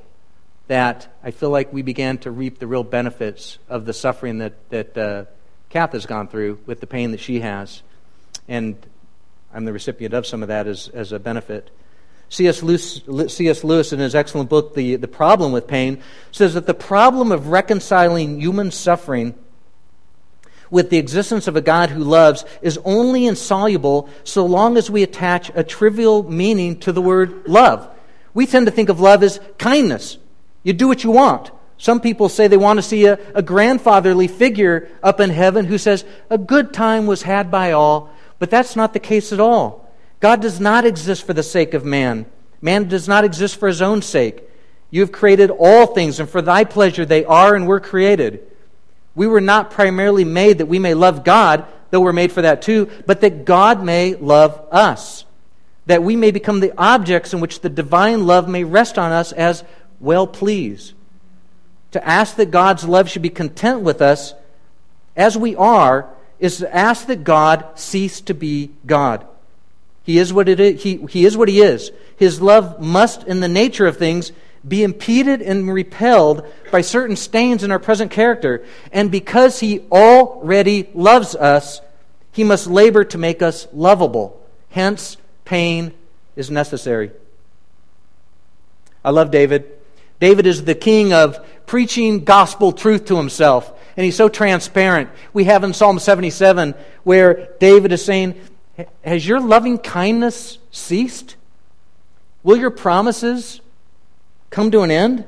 that 0.72 1.06
I 1.22 1.32
feel 1.32 1.50
like 1.50 1.70
we 1.70 1.82
began 1.82 2.16
to 2.20 2.30
reap 2.30 2.58
the 2.58 2.66
real 2.66 2.82
benefits 2.82 3.58
of 3.68 3.84
the 3.84 3.92
suffering 3.92 4.38
that, 4.38 4.70
that 4.70 4.96
uh, 4.96 5.24
Kath 5.68 5.92
has 5.92 6.06
gone 6.06 6.28
through 6.28 6.60
with 6.64 6.80
the 6.80 6.86
pain 6.86 7.10
that 7.10 7.20
she 7.20 7.40
has. 7.40 7.82
And 8.48 8.78
I'm 9.52 9.66
the 9.66 9.72
recipient 9.74 10.14
of 10.14 10.26
some 10.26 10.40
of 10.40 10.48
that 10.48 10.66
as, 10.66 10.88
as 10.88 11.12
a 11.12 11.18
benefit. 11.18 11.68
C.S. 12.30 12.62
Lewis, 12.62 13.02
C.S. 13.28 13.64
Lewis, 13.64 13.92
in 13.92 13.98
his 13.98 14.14
excellent 14.14 14.48
book, 14.48 14.74
the, 14.74 14.96
the 14.96 15.08
Problem 15.08 15.52
with 15.52 15.66
Pain, 15.66 16.00
says 16.30 16.54
that 16.54 16.64
the 16.64 16.72
problem 16.72 17.32
of 17.32 17.48
reconciling 17.48 18.40
human 18.40 18.70
suffering 18.70 19.34
with 20.70 20.88
the 20.88 20.96
existence 20.96 21.48
of 21.48 21.54
a 21.54 21.60
God 21.60 21.90
who 21.90 22.02
loves 22.02 22.46
is 22.62 22.78
only 22.86 23.26
insoluble 23.26 24.08
so 24.24 24.46
long 24.46 24.78
as 24.78 24.90
we 24.90 25.02
attach 25.02 25.50
a 25.54 25.64
trivial 25.64 26.22
meaning 26.22 26.80
to 26.80 26.92
the 26.92 27.02
word 27.02 27.46
love. 27.46 27.90
We 28.32 28.46
tend 28.46 28.64
to 28.64 28.72
think 28.72 28.88
of 28.88 29.00
love 29.00 29.22
as 29.22 29.38
kindness. 29.58 30.16
You 30.62 30.72
do 30.72 30.88
what 30.88 31.04
you 31.04 31.10
want. 31.10 31.50
Some 31.78 32.00
people 32.00 32.28
say 32.28 32.46
they 32.46 32.56
want 32.56 32.78
to 32.78 32.82
see 32.82 33.06
a, 33.06 33.18
a 33.34 33.42
grandfatherly 33.42 34.28
figure 34.28 34.88
up 35.02 35.18
in 35.18 35.30
heaven 35.30 35.66
who 35.66 35.78
says, 35.78 36.04
A 36.30 36.38
good 36.38 36.72
time 36.72 37.06
was 37.06 37.22
had 37.22 37.50
by 37.50 37.72
all, 37.72 38.10
but 38.38 38.50
that's 38.50 38.76
not 38.76 38.92
the 38.92 39.00
case 39.00 39.32
at 39.32 39.40
all. 39.40 39.92
God 40.20 40.40
does 40.40 40.60
not 40.60 40.84
exist 40.84 41.26
for 41.26 41.32
the 41.32 41.42
sake 41.42 41.74
of 41.74 41.84
man. 41.84 42.26
Man 42.60 42.86
does 42.86 43.08
not 43.08 43.24
exist 43.24 43.56
for 43.56 43.66
his 43.66 43.82
own 43.82 44.02
sake. 44.02 44.48
You 44.92 45.00
have 45.00 45.10
created 45.10 45.50
all 45.50 45.86
things, 45.86 46.20
and 46.20 46.30
for 46.30 46.40
thy 46.40 46.62
pleasure 46.62 47.04
they 47.04 47.24
are 47.24 47.56
and 47.56 47.66
were 47.66 47.80
created. 47.80 48.46
We 49.16 49.26
were 49.26 49.40
not 49.40 49.72
primarily 49.72 50.24
made 50.24 50.58
that 50.58 50.66
we 50.66 50.78
may 50.78 50.94
love 50.94 51.24
God, 51.24 51.66
though 51.90 52.00
we're 52.00 52.12
made 52.12 52.30
for 52.30 52.42
that 52.42 52.62
too, 52.62 52.88
but 53.06 53.22
that 53.22 53.44
God 53.44 53.82
may 53.82 54.14
love 54.14 54.60
us. 54.70 55.24
That 55.86 56.04
we 56.04 56.14
may 56.14 56.30
become 56.30 56.60
the 56.60 56.72
objects 56.78 57.32
in 57.34 57.40
which 57.40 57.60
the 57.60 57.68
divine 57.68 58.26
love 58.26 58.48
may 58.48 58.62
rest 58.62 58.98
on 58.98 59.10
us 59.10 59.32
as 59.32 59.64
well 60.02 60.26
pleased. 60.26 60.92
To 61.92 62.06
ask 62.06 62.36
that 62.36 62.50
God's 62.50 62.84
love 62.84 63.08
should 63.08 63.22
be 63.22 63.30
content 63.30 63.80
with 63.80 64.02
us 64.02 64.34
as 65.16 65.36
we 65.36 65.54
are 65.56 66.08
is 66.38 66.58
to 66.58 66.74
ask 66.74 67.06
that 67.06 67.24
God 67.24 67.64
cease 67.76 68.20
to 68.22 68.34
be 68.34 68.70
God. 68.84 69.26
He 70.02 70.18
is 70.18 70.32
what 70.32 70.48
it 70.48 70.58
is. 70.58 70.82
He, 70.82 70.96
he 71.08 71.24
is 71.24 71.36
what 71.36 71.48
he 71.48 71.60
is. 71.60 71.92
His 72.16 72.42
love 72.42 72.80
must, 72.80 73.24
in 73.24 73.40
the 73.40 73.48
nature 73.48 73.86
of 73.86 73.96
things, 73.96 74.32
be 74.66 74.82
impeded 74.82 75.42
and 75.42 75.72
repelled 75.72 76.46
by 76.70 76.80
certain 76.80 77.16
stains 77.16 77.62
in 77.62 77.70
our 77.70 77.78
present 77.78 78.10
character. 78.10 78.64
And 78.90 79.10
because 79.10 79.60
he 79.60 79.80
already 79.90 80.88
loves 80.94 81.34
us, 81.34 81.80
he 82.32 82.44
must 82.44 82.66
labor 82.66 83.04
to 83.04 83.18
make 83.18 83.42
us 83.42 83.68
lovable. 83.72 84.40
Hence, 84.70 85.16
pain 85.44 85.92
is 86.34 86.50
necessary. 86.50 87.12
I 89.04 89.10
love 89.10 89.30
David. 89.30 89.70
David 90.22 90.46
is 90.46 90.62
the 90.62 90.76
king 90.76 91.12
of 91.12 91.44
preaching 91.66 92.22
gospel 92.22 92.70
truth 92.70 93.06
to 93.06 93.16
himself. 93.16 93.72
And 93.96 94.04
he's 94.04 94.14
so 94.14 94.28
transparent. 94.28 95.10
We 95.32 95.42
have 95.44 95.64
in 95.64 95.74
Psalm 95.74 95.98
77 95.98 96.76
where 97.02 97.48
David 97.58 97.90
is 97.90 98.04
saying, 98.04 98.40
has 99.02 99.26
your 99.26 99.40
loving 99.40 99.78
kindness 99.78 100.58
ceased? 100.70 101.34
Will 102.44 102.56
your 102.56 102.70
promises 102.70 103.60
come 104.50 104.70
to 104.70 104.82
an 104.82 104.92
end? 104.92 105.24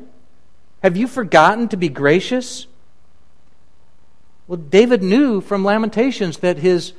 Have 0.84 0.96
you 0.96 1.08
forgotten 1.08 1.66
to 1.70 1.76
be 1.76 1.88
gracious? 1.88 2.68
Well, 4.46 4.58
David 4.58 5.02
knew 5.02 5.40
from 5.40 5.64
Lamentations 5.64 6.38
that 6.38 6.58
his 6.58 6.92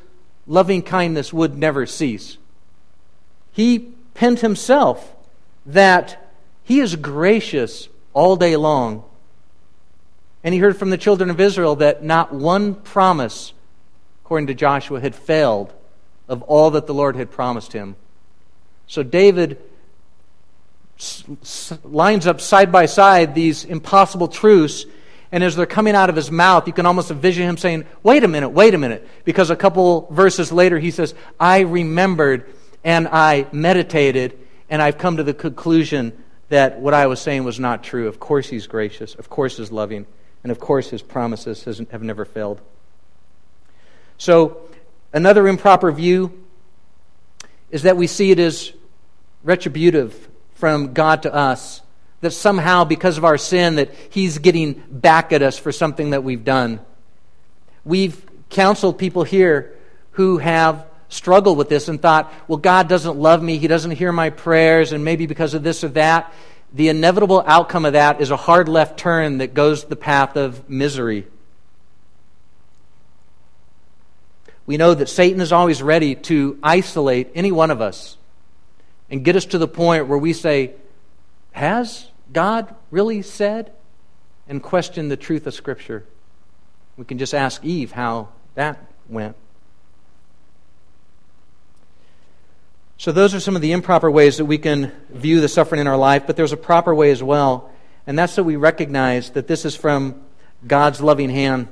loving 0.46 0.82
kindness 0.82 1.32
would 1.32 1.58
never 1.58 1.86
cease. 1.86 2.40
He 3.54 3.94
penned 4.16 4.42
himself 4.42 5.16
that 5.66 6.25
he 6.66 6.80
is 6.80 6.96
gracious 6.96 7.88
all 8.14 8.36
day 8.36 8.56
long. 8.56 9.04
And 10.44 10.54
he 10.54 10.60
heard 10.60 10.78
from 10.78 10.90
the 10.90 10.98
children 10.98 11.30
of 11.30 11.40
Israel 11.40 11.78
that 11.78 12.04
not 12.04 12.34
one 12.34 12.76
promise, 12.76 13.54
according 14.24 14.48
to 14.48 14.54
Joshua, 14.54 15.00
had 15.00 15.16
failed 15.16 15.74
of 16.28 16.42
all 16.44 16.72
that 16.72 16.88
the 16.88 16.94
Lord 16.94 17.16
had 17.16 17.32
promised 17.32 17.72
him. 17.72 17.96
So 18.88 19.04
David 19.04 19.62
lines 21.84 22.26
up 22.26 22.42
side 22.42 22.72
by 22.72 22.88
side 22.88 23.36
these 23.36 23.64
impossible 23.64 24.28
truths. 24.28 24.86
And 25.32 25.44
as 25.44 25.56
they're 25.56 25.66
coming 25.68 25.96
out 25.96 26.10
of 26.10 26.16
his 26.16 26.32
mouth, 26.32 26.66
you 26.66 26.74
can 26.74 26.88
almost 26.88 27.12
envision 27.12 27.48
him 27.48 27.58
saying, 27.58 27.86
Wait 28.02 28.24
a 28.24 28.28
minute, 28.28 28.50
wait 28.50 28.74
a 28.74 28.78
minute. 28.80 29.08
Because 29.24 29.52
a 29.52 29.56
couple 29.56 30.08
verses 30.10 30.52
later, 30.52 30.80
he 30.80 30.90
says, 30.90 31.14
I 31.40 31.60
remembered 31.60 32.52
and 32.84 33.08
I 33.08 33.48
meditated, 33.52 34.38
and 34.70 34.82
I've 34.82 34.98
come 34.98 35.18
to 35.18 35.24
the 35.24 35.34
conclusion 35.34 36.14
that 36.50 36.80
what 36.80 36.94
I 36.94 37.08
was 37.08 37.20
saying 37.20 37.44
was 37.44 37.60
not 37.60 37.84
true. 37.84 38.08
Of 38.08 38.20
course, 38.20 38.48
he's 38.48 38.68
gracious. 38.68 39.16
Of 39.16 39.30
course, 39.30 39.58
he's 39.58 39.72
loving. 39.72 40.06
And 40.44 40.52
of 40.52 40.60
course, 40.60 40.90
his 40.90 41.02
promises 41.02 41.64
have 41.64 42.04
never 42.04 42.26
failed. 42.26 42.62
So, 44.18 44.70
Another 45.16 45.48
improper 45.48 45.94
view 45.94 46.44
is 47.72 47.84
that 47.84 47.96
we 47.96 48.06
see 48.06 48.32
it 48.32 48.40
as 48.40 48.74
retributive 49.46 50.28
from 50.56 50.92
God 50.92 51.24
to 51.24 51.34
us. 51.34 51.82
That 52.20 52.32
somehow, 52.32 52.84
because 52.84 53.18
of 53.18 53.24
our 53.24 53.38
sin, 53.38 53.76
that 53.76 53.96
He's 54.10 54.40
getting 54.40 54.84
back 54.92 55.32
at 55.32 55.42
us 55.42 55.58
for 55.58 55.72
something 55.72 56.10
that 56.10 56.26
we've 56.26 56.44
done. 56.44 56.82
We've 57.86 58.26
counseled 58.50 58.98
people 58.98 59.24
here 59.24 59.74
who 60.12 60.38
have 60.40 60.86
struggled 61.10 61.58
with 61.58 61.70
this 61.70 61.88
and 61.88 62.02
thought, 62.02 62.34
well, 62.48 62.58
God 62.58 62.88
doesn't 62.88 63.18
love 63.18 63.42
me. 63.42 63.58
He 63.58 63.68
doesn't 63.68 63.92
hear 63.92 64.12
my 64.12 64.30
prayers, 64.30 64.92
and 64.92 65.06
maybe 65.06 65.26
because 65.26 65.54
of 65.54 65.64
this 65.64 65.84
or 65.84 65.90
that. 65.90 66.34
The 66.74 66.90
inevitable 66.90 67.44
outcome 67.46 67.86
of 67.86 67.94
that 67.94 68.22
is 68.22 68.32
a 68.32 68.38
hard 68.38 68.68
left 68.68 69.00
turn 69.00 69.38
that 69.38 69.54
goes 69.54 69.86
the 69.86 69.96
path 69.96 70.36
of 70.36 70.70
misery. 70.70 71.26
we 74.66 74.78
know 74.78 74.94
that 74.94 75.10
Satan 75.10 75.42
is 75.42 75.52
always 75.52 75.82
ready 75.82 76.16
to 76.16 76.58
isolate 76.64 77.30
any 77.36 77.52
one 77.52 77.72
of 77.72 77.82
us 77.82 78.18
and 79.10 79.24
get 79.24 79.36
us 79.36 79.46
to 79.46 79.58
the 79.58 79.68
point 79.68 80.08
where 80.08 80.18
we 80.18 80.34
say, 80.34 80.74
Has 81.52 82.10
God 82.32 82.74
really 82.92 83.22
said? 83.22 83.72
and 84.48 84.62
question 84.62 85.08
the 85.10 85.18
truth 85.18 85.48
of 85.48 85.56
Scripture. 85.56 86.06
We 86.98 87.06
can 87.06 87.18
just 87.18 87.34
ask 87.34 87.66
Eve 87.66 87.92
how 87.92 88.28
that 88.54 88.78
went. 89.10 89.36
So, 92.98 93.12
those 93.12 93.36
are 93.36 93.40
some 93.40 93.56
of 93.56 93.62
the 93.62 93.74
improper 93.74 94.10
ways 94.10 94.38
that 94.38 94.46
we 94.46 94.58
can 94.58 94.92
view 95.10 95.42
the 95.42 95.50
suffering 95.50 95.82
in 95.82 95.88
our 95.88 95.98
life, 95.98 96.24
but 96.26 96.38
there's 96.38 96.54
a 96.54 96.58
proper 96.58 96.96
way 96.96 97.12
as 97.12 97.22
well, 97.22 97.72
and 98.08 98.18
that's 98.18 98.36
that 98.36 98.44
we 98.44 98.56
recognize 98.56 99.32
that 99.32 99.48
this 99.48 99.66
is 99.66 99.76
from 99.76 100.22
God's 100.66 101.02
loving 101.02 101.30
hand. 101.30 101.68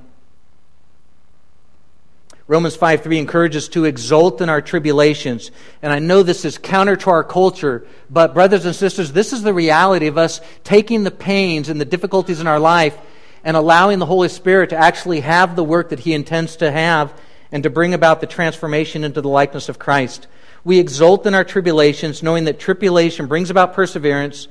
Romans 2.46 2.76
5 2.76 3.04
3 3.04 3.20
encourages 3.20 3.64
us 3.64 3.70
to 3.70 3.86
exult 3.86 4.42
in 4.42 4.50
our 4.50 4.62
tribulations. 4.62 5.50
And 5.82 5.94
I 5.94 6.00
know 6.00 6.24
this 6.24 6.44
is 6.44 6.58
counter 6.58 6.98
to 6.98 7.10
our 7.10 7.24
culture, 7.24 7.88
but 8.10 8.34
brothers 8.34 8.66
and 8.66 8.76
sisters, 8.76 9.14
this 9.14 9.32
is 9.32 9.44
the 9.44 9.54
reality 9.54 10.08
of 10.08 10.18
us 10.18 10.42
taking 10.66 11.04
the 11.04 11.12
pains 11.12 11.70
and 11.70 11.80
the 11.80 11.86
difficulties 11.86 12.42
in 12.42 12.48
our 12.48 12.60
life 12.60 12.98
and 13.46 13.56
allowing 13.56 14.00
the 14.00 14.06
Holy 14.06 14.28
Spirit 14.28 14.72
to 14.72 14.78
actually 14.78 15.22
have 15.22 15.56
the 15.56 15.64
work 15.64 15.90
that 15.90 16.00
He 16.00 16.14
intends 16.14 16.58
to 16.58 16.70
have 16.70 17.14
and 17.52 17.64
to 17.64 17.70
bring 17.70 17.94
about 17.94 18.20
the 18.20 18.28
transformation 18.28 19.06
into 19.06 19.22
the 19.22 19.30
likeness 19.30 19.70
of 19.70 19.80
Christ. 19.80 20.28
We 20.66 20.80
exult 20.80 21.26
in 21.26 21.34
our 21.34 21.44
tribulations, 21.44 22.24
knowing 22.24 22.46
that 22.46 22.60
tribulation 22.60 23.28
brings 23.28 23.50
about 23.50 23.74
perseverance, 23.74 24.48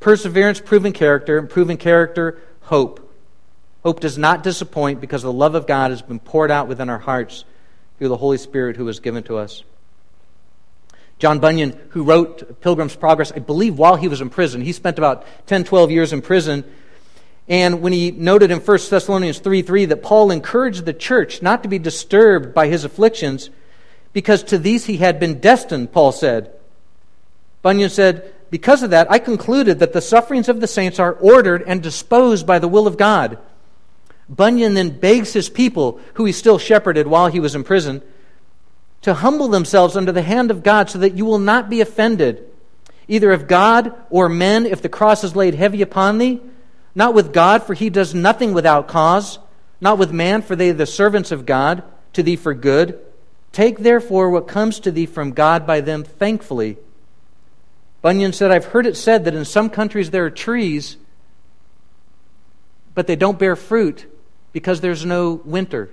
perseverance, 0.00 0.60
proven 0.60 0.92
character, 0.92 1.38
and 1.38 1.48
proven 1.48 1.76
character, 1.76 2.40
hope. 2.62 3.08
Hope 3.82 4.00
does 4.00 4.18
not 4.18 4.42
disappoint 4.42 5.00
because 5.00 5.22
the 5.22 5.32
love 5.32 5.54
of 5.54 5.66
God 5.66 5.90
has 5.90 6.02
been 6.02 6.20
poured 6.20 6.50
out 6.50 6.68
within 6.68 6.88
our 6.88 6.98
hearts 6.98 7.44
through 7.98 8.08
the 8.08 8.16
Holy 8.16 8.38
Spirit 8.38 8.76
who 8.76 8.84
was 8.84 9.00
given 9.00 9.22
to 9.24 9.36
us. 9.36 9.62
John 11.18 11.38
Bunyan, 11.38 11.78
who 11.90 12.02
wrote 12.02 12.60
Pilgrim's 12.60 12.96
Progress, 12.96 13.30
I 13.30 13.38
believe 13.38 13.78
while 13.78 13.94
he 13.94 14.08
was 14.08 14.20
in 14.20 14.28
prison, 14.28 14.60
he 14.60 14.72
spent 14.72 14.98
about 14.98 15.24
10, 15.46 15.62
12 15.62 15.92
years 15.92 16.12
in 16.12 16.20
prison. 16.20 16.64
And 17.48 17.80
when 17.80 17.92
he 17.92 18.10
noted 18.10 18.50
in 18.50 18.58
1 18.58 18.78
Thessalonians 18.90 19.38
3 19.38 19.62
3 19.62 19.84
that 19.86 20.02
Paul 20.02 20.32
encouraged 20.32 20.84
the 20.84 20.92
church 20.92 21.40
not 21.40 21.62
to 21.62 21.68
be 21.68 21.78
disturbed 21.78 22.52
by 22.54 22.66
his 22.66 22.84
afflictions, 22.84 23.50
because 24.12 24.42
to 24.44 24.58
these 24.58 24.86
he 24.86 24.98
had 24.98 25.18
been 25.18 25.40
destined, 25.40 25.92
Paul 25.92 26.12
said. 26.12 26.52
Bunyan 27.62 27.90
said, 27.90 28.32
Because 28.50 28.82
of 28.82 28.90
that, 28.90 29.10
I 29.10 29.18
concluded 29.18 29.78
that 29.78 29.92
the 29.92 30.00
sufferings 30.00 30.48
of 30.48 30.60
the 30.60 30.66
saints 30.66 30.98
are 30.98 31.12
ordered 31.14 31.62
and 31.66 31.82
disposed 31.82 32.46
by 32.46 32.58
the 32.58 32.68
will 32.68 32.86
of 32.86 32.96
God 32.96 33.38
Bunyan 34.28 34.74
then 34.74 34.98
begs 34.98 35.32
his 35.32 35.48
people, 35.48 36.00
who 36.14 36.24
he 36.24 36.32
still 36.32 36.58
shepherded 36.58 37.06
while 37.06 37.28
he 37.28 37.40
was 37.40 37.54
in 37.54 37.64
prison, 37.64 38.02
to 39.02 39.14
humble 39.14 39.48
themselves 39.48 39.96
under 39.96 40.12
the 40.12 40.22
hand 40.22 40.50
of 40.50 40.62
God 40.62 40.88
so 40.88 40.98
that 41.00 41.14
you 41.14 41.24
will 41.24 41.38
not 41.38 41.68
be 41.68 41.80
offended, 41.80 42.44
either 43.08 43.32
of 43.32 43.46
God 43.46 43.94
or 44.10 44.28
men, 44.28 44.64
if 44.64 44.80
the 44.80 44.88
cross 44.88 45.22
is 45.22 45.36
laid 45.36 45.54
heavy 45.54 45.82
upon 45.82 46.18
thee. 46.18 46.40
Not 46.94 47.14
with 47.14 47.32
God, 47.32 47.62
for 47.64 47.74
he 47.74 47.90
does 47.90 48.14
nothing 48.14 48.54
without 48.54 48.88
cause. 48.88 49.38
Not 49.80 49.98
with 49.98 50.12
man, 50.12 50.42
for 50.42 50.56
they 50.56 50.70
are 50.70 50.74
the 50.74 50.86
servants 50.86 51.32
of 51.32 51.46
God, 51.46 51.82
to 52.12 52.22
thee 52.22 52.36
for 52.36 52.54
good. 52.54 53.00
Take 53.52 53.80
therefore 53.80 54.30
what 54.30 54.48
comes 54.48 54.80
to 54.80 54.90
thee 54.90 55.06
from 55.06 55.32
God 55.32 55.66
by 55.66 55.80
them 55.80 56.04
thankfully. 56.04 56.78
Bunyan 58.00 58.32
said, 58.32 58.50
I've 58.50 58.64
heard 58.66 58.86
it 58.86 58.96
said 58.96 59.24
that 59.26 59.34
in 59.34 59.44
some 59.44 59.70
countries 59.70 60.10
there 60.10 60.24
are 60.24 60.30
trees, 60.30 60.96
but 62.94 63.06
they 63.06 63.14
don't 63.14 63.38
bear 63.38 63.54
fruit 63.54 64.06
because 64.52 64.80
there's 64.80 65.04
no 65.04 65.34
winter. 65.44 65.90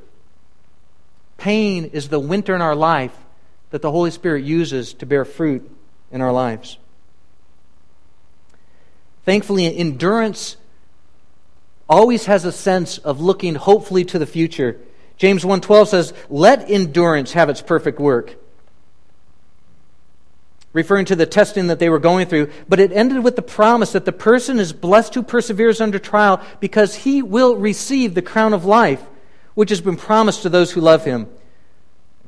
Pain 1.37 1.85
is 1.85 2.09
the 2.09 2.19
winter 2.19 2.55
in 2.55 2.61
our 2.61 2.75
life 2.75 3.15
that 3.69 3.81
the 3.81 3.91
Holy 3.91 4.11
Spirit 4.11 4.43
uses 4.43 4.93
to 4.95 5.05
bear 5.05 5.23
fruit 5.23 5.69
in 6.11 6.21
our 6.21 6.31
lives. 6.31 6.77
Thankfully, 9.25 9.77
endurance 9.77 10.57
always 11.87 12.25
has 12.25 12.45
a 12.45 12.51
sense 12.51 12.97
of 12.97 13.21
looking 13.21 13.55
hopefully 13.55 14.03
to 14.05 14.17
the 14.17 14.25
future. 14.25 14.79
James 15.19 15.45
1:12 15.45 15.89
says, 15.89 16.13
"Let 16.29 16.69
endurance 16.69 17.33
have 17.33 17.49
its 17.49 17.61
perfect 17.61 17.99
work." 17.99 18.35
Referring 20.73 21.05
to 21.05 21.15
the 21.15 21.25
testing 21.25 21.67
that 21.67 21.79
they 21.79 21.89
were 21.89 21.99
going 21.99 22.27
through, 22.27 22.49
but 22.67 22.79
it 22.79 22.91
ended 22.91 23.23
with 23.23 23.35
the 23.35 23.41
promise 23.41 23.91
that 23.91 24.05
the 24.05 24.11
person 24.11 24.59
is 24.59 24.71
blessed 24.73 25.13
who 25.15 25.23
perseveres 25.23 25.81
under 25.81 25.99
trial 25.99 26.39
because 26.59 26.95
he 26.95 27.21
will 27.21 27.55
receive 27.55 28.15
the 28.15 28.21
crown 28.21 28.53
of 28.53 28.65
life 28.65 29.01
which 29.55 29.71
has 29.71 29.81
been 29.81 29.97
promised 29.97 30.41
to 30.41 30.49
those 30.49 30.71
who 30.71 30.79
love 30.79 31.03
him. 31.03 31.27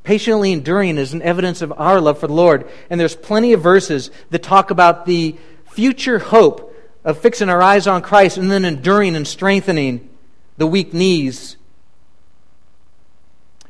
Patiently 0.03 0.51
enduring 0.51 0.97
is 0.97 1.13
an 1.13 1.21
evidence 1.21 1.61
of 1.61 1.71
our 1.77 2.01
love 2.01 2.17
for 2.17 2.27
the 2.27 2.33
Lord. 2.33 2.67
And 2.89 2.99
there's 2.99 3.15
plenty 3.15 3.53
of 3.53 3.61
verses 3.61 4.11
that 4.31 4.43
talk 4.43 4.69
about 4.69 5.05
the 5.05 5.37
future 5.71 6.19
hope 6.19 6.75
of 7.05 7.19
fixing 7.19 7.47
our 7.47 7.61
eyes 7.61 7.87
on 7.87 8.01
Christ 8.01 8.35
and 8.35 8.51
then 8.51 8.65
enduring 8.65 9.15
and 9.15 9.25
strengthening 9.25 10.09
the 10.57 10.67
weak 10.67 10.93
knees. 10.93 11.55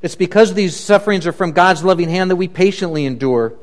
It's 0.01 0.15
because 0.15 0.53
these 0.53 0.75
sufferings 0.75 1.27
are 1.27 1.31
from 1.31 1.51
God's 1.51 1.83
loving 1.83 2.09
hand 2.09 2.31
that 2.31 2.35
we 2.35 2.47
patiently 2.47 3.05
endure 3.05 3.53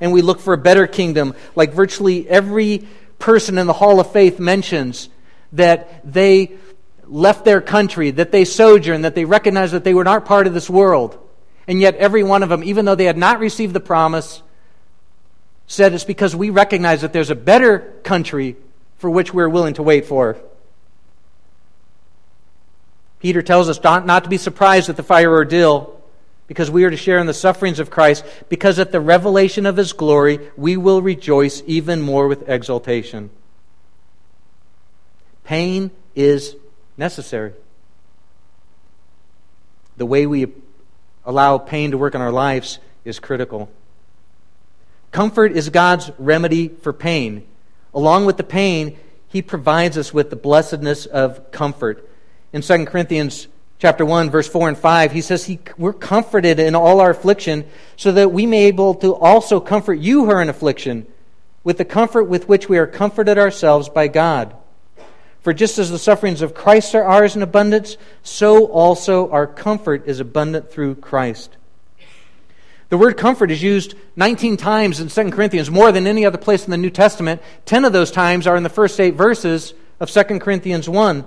and 0.00 0.12
we 0.12 0.22
look 0.22 0.40
for 0.40 0.52
a 0.52 0.58
better 0.58 0.86
kingdom, 0.86 1.34
like 1.54 1.72
virtually 1.72 2.28
every 2.28 2.86
person 3.18 3.58
in 3.58 3.66
the 3.66 3.72
Hall 3.72 3.98
of 3.98 4.12
Faith 4.12 4.38
mentions 4.38 5.08
that 5.52 6.00
they 6.04 6.52
left 7.06 7.44
their 7.44 7.60
country, 7.60 8.10
that 8.10 8.32
they 8.32 8.44
sojourned, 8.44 9.04
that 9.04 9.14
they 9.14 9.24
recognized 9.24 9.72
that 9.72 9.84
they 9.84 9.94
were 9.94 10.04
not 10.04 10.26
part 10.26 10.46
of 10.46 10.54
this 10.54 10.68
world. 10.68 11.18
And 11.68 11.80
yet, 11.80 11.96
every 11.96 12.22
one 12.22 12.42
of 12.42 12.48
them, 12.48 12.62
even 12.62 12.84
though 12.84 12.94
they 12.94 13.06
had 13.06 13.16
not 13.16 13.40
received 13.40 13.72
the 13.72 13.80
promise, 13.80 14.42
said 15.66 15.94
it's 15.94 16.04
because 16.04 16.36
we 16.36 16.50
recognize 16.50 17.00
that 17.00 17.12
there's 17.12 17.30
a 17.30 17.34
better 17.34 17.94
country 18.04 18.56
for 18.98 19.10
which 19.10 19.34
we're 19.34 19.48
willing 19.48 19.74
to 19.74 19.82
wait 19.82 20.06
for. 20.06 20.36
Peter 23.20 23.42
tells 23.42 23.68
us 23.68 23.82
not, 23.82 24.06
not 24.06 24.24
to 24.24 24.30
be 24.30 24.36
surprised 24.36 24.88
at 24.88 24.96
the 24.96 25.02
fire 25.02 25.30
ordeal 25.30 26.00
because 26.46 26.70
we 26.70 26.84
are 26.84 26.90
to 26.90 26.96
share 26.96 27.18
in 27.18 27.26
the 27.26 27.34
sufferings 27.34 27.80
of 27.80 27.90
Christ, 27.90 28.24
because 28.48 28.78
at 28.78 28.92
the 28.92 29.00
revelation 29.00 29.66
of 29.66 29.76
his 29.76 29.92
glory 29.92 30.38
we 30.56 30.76
will 30.76 31.02
rejoice 31.02 31.62
even 31.66 32.00
more 32.00 32.28
with 32.28 32.48
exultation. 32.48 33.30
Pain 35.44 35.90
is 36.14 36.56
necessary. 36.96 37.52
The 39.96 40.06
way 40.06 40.26
we 40.26 40.46
allow 41.24 41.58
pain 41.58 41.90
to 41.90 41.98
work 41.98 42.14
in 42.14 42.20
our 42.20 42.32
lives 42.32 42.78
is 43.04 43.18
critical. 43.18 43.70
Comfort 45.10 45.52
is 45.52 45.68
God's 45.70 46.10
remedy 46.18 46.68
for 46.68 46.92
pain. 46.92 47.46
Along 47.94 48.26
with 48.26 48.36
the 48.36 48.44
pain, 48.44 48.98
he 49.28 49.42
provides 49.42 49.96
us 49.96 50.12
with 50.12 50.30
the 50.30 50.36
blessedness 50.36 51.06
of 51.06 51.50
comfort. 51.50 52.08
In 52.52 52.62
2 52.62 52.86
Corinthians 52.86 53.48
chapter 53.78 54.04
1 54.04 54.30
verse 54.30 54.48
4 54.48 54.68
and 54.68 54.78
5 54.78 55.12
he 55.12 55.20
says 55.20 55.44
he, 55.44 55.58
we're 55.76 55.92
comforted 55.92 56.58
in 56.58 56.74
all 56.74 57.00
our 57.00 57.10
affliction 57.10 57.66
so 57.96 58.12
that 58.12 58.32
we 58.32 58.46
may 58.46 58.62
be 58.62 58.68
able 58.68 58.94
to 58.94 59.14
also 59.14 59.60
comfort 59.60 59.94
you 59.94 60.24
who 60.24 60.30
are 60.30 60.40
in 60.40 60.48
affliction 60.48 61.06
with 61.62 61.76
the 61.76 61.84
comfort 61.84 62.24
with 62.24 62.48
which 62.48 62.68
we 62.68 62.78
are 62.78 62.86
comforted 62.86 63.36
ourselves 63.36 63.88
by 63.88 64.08
god. 64.08 64.56
For 65.40 65.52
just 65.52 65.78
as 65.78 65.90
the 65.90 65.98
sufferings 65.98 66.40
of 66.40 66.54
christ 66.54 66.94
are 66.94 67.04
ours 67.04 67.36
in 67.36 67.42
abundance 67.42 67.96
so 68.22 68.66
also 68.66 69.28
our 69.30 69.46
comfort 69.46 70.06
is 70.06 70.20
abundant 70.20 70.70
through 70.70 70.94
christ. 70.96 71.56
The 72.88 72.96
word 72.96 73.16
comfort 73.16 73.50
is 73.50 73.62
used 73.62 73.94
19 74.14 74.56
times 74.56 75.00
in 75.00 75.08
2 75.08 75.32
corinthians 75.32 75.70
more 75.70 75.90
than 75.90 76.06
any 76.06 76.24
other 76.24 76.38
place 76.38 76.64
in 76.64 76.70
the 76.70 76.76
new 76.76 76.90
testament. 76.90 77.42
10 77.66 77.84
of 77.84 77.92
those 77.92 78.12
times 78.12 78.46
are 78.46 78.56
in 78.56 78.62
the 78.62 78.68
first 78.68 79.00
eight 79.00 79.14
verses 79.14 79.74
of 79.98 80.08
2 80.08 80.38
corinthians 80.38 80.88
1 80.88 81.24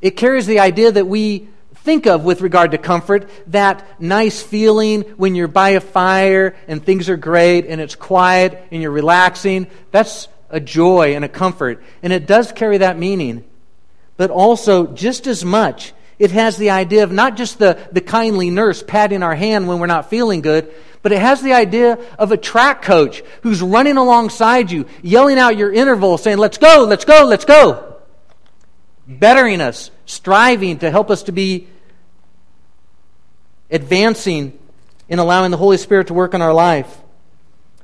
it 0.00 0.12
carries 0.12 0.46
the 0.46 0.60
idea 0.60 0.92
that 0.92 1.06
we 1.06 1.48
think 1.74 2.06
of 2.06 2.24
with 2.24 2.40
regard 2.40 2.72
to 2.72 2.78
comfort 2.78 3.30
that 3.48 4.00
nice 4.00 4.42
feeling 4.42 5.02
when 5.16 5.34
you're 5.34 5.48
by 5.48 5.70
a 5.70 5.80
fire 5.80 6.54
and 6.66 6.84
things 6.84 7.08
are 7.08 7.16
great 7.16 7.66
and 7.66 7.80
it's 7.80 7.94
quiet 7.94 8.62
and 8.70 8.82
you're 8.82 8.90
relaxing. 8.90 9.66
That's 9.90 10.28
a 10.50 10.60
joy 10.60 11.14
and 11.14 11.24
a 11.24 11.28
comfort. 11.28 11.82
And 12.02 12.12
it 12.12 12.26
does 12.26 12.52
carry 12.52 12.78
that 12.78 12.98
meaning. 12.98 13.44
But 14.16 14.30
also, 14.30 14.86
just 14.86 15.26
as 15.26 15.44
much, 15.44 15.92
it 16.18 16.30
has 16.32 16.56
the 16.56 16.70
idea 16.70 17.04
of 17.04 17.12
not 17.12 17.36
just 17.36 17.58
the, 17.58 17.78
the 17.92 18.00
kindly 18.00 18.50
nurse 18.50 18.82
patting 18.82 19.22
our 19.22 19.34
hand 19.34 19.68
when 19.68 19.78
we're 19.78 19.86
not 19.86 20.10
feeling 20.10 20.40
good, 20.40 20.72
but 21.02 21.12
it 21.12 21.20
has 21.20 21.42
the 21.42 21.52
idea 21.52 21.98
of 22.18 22.32
a 22.32 22.36
track 22.36 22.82
coach 22.82 23.22
who's 23.42 23.62
running 23.62 23.96
alongside 23.96 24.70
you, 24.70 24.86
yelling 25.00 25.38
out 25.38 25.56
your 25.56 25.72
interval, 25.72 26.18
saying, 26.18 26.38
Let's 26.38 26.58
go, 26.58 26.84
let's 26.88 27.04
go, 27.04 27.24
let's 27.24 27.44
go 27.44 27.97
bettering 29.08 29.62
us, 29.62 29.90
striving 30.04 30.78
to 30.80 30.90
help 30.90 31.10
us 31.10 31.24
to 31.24 31.32
be 31.32 31.66
advancing 33.70 34.58
in 35.08 35.18
allowing 35.18 35.50
the 35.50 35.56
Holy 35.56 35.78
Spirit 35.78 36.08
to 36.08 36.14
work 36.14 36.34
in 36.34 36.42
our 36.42 36.52
life. 36.52 36.98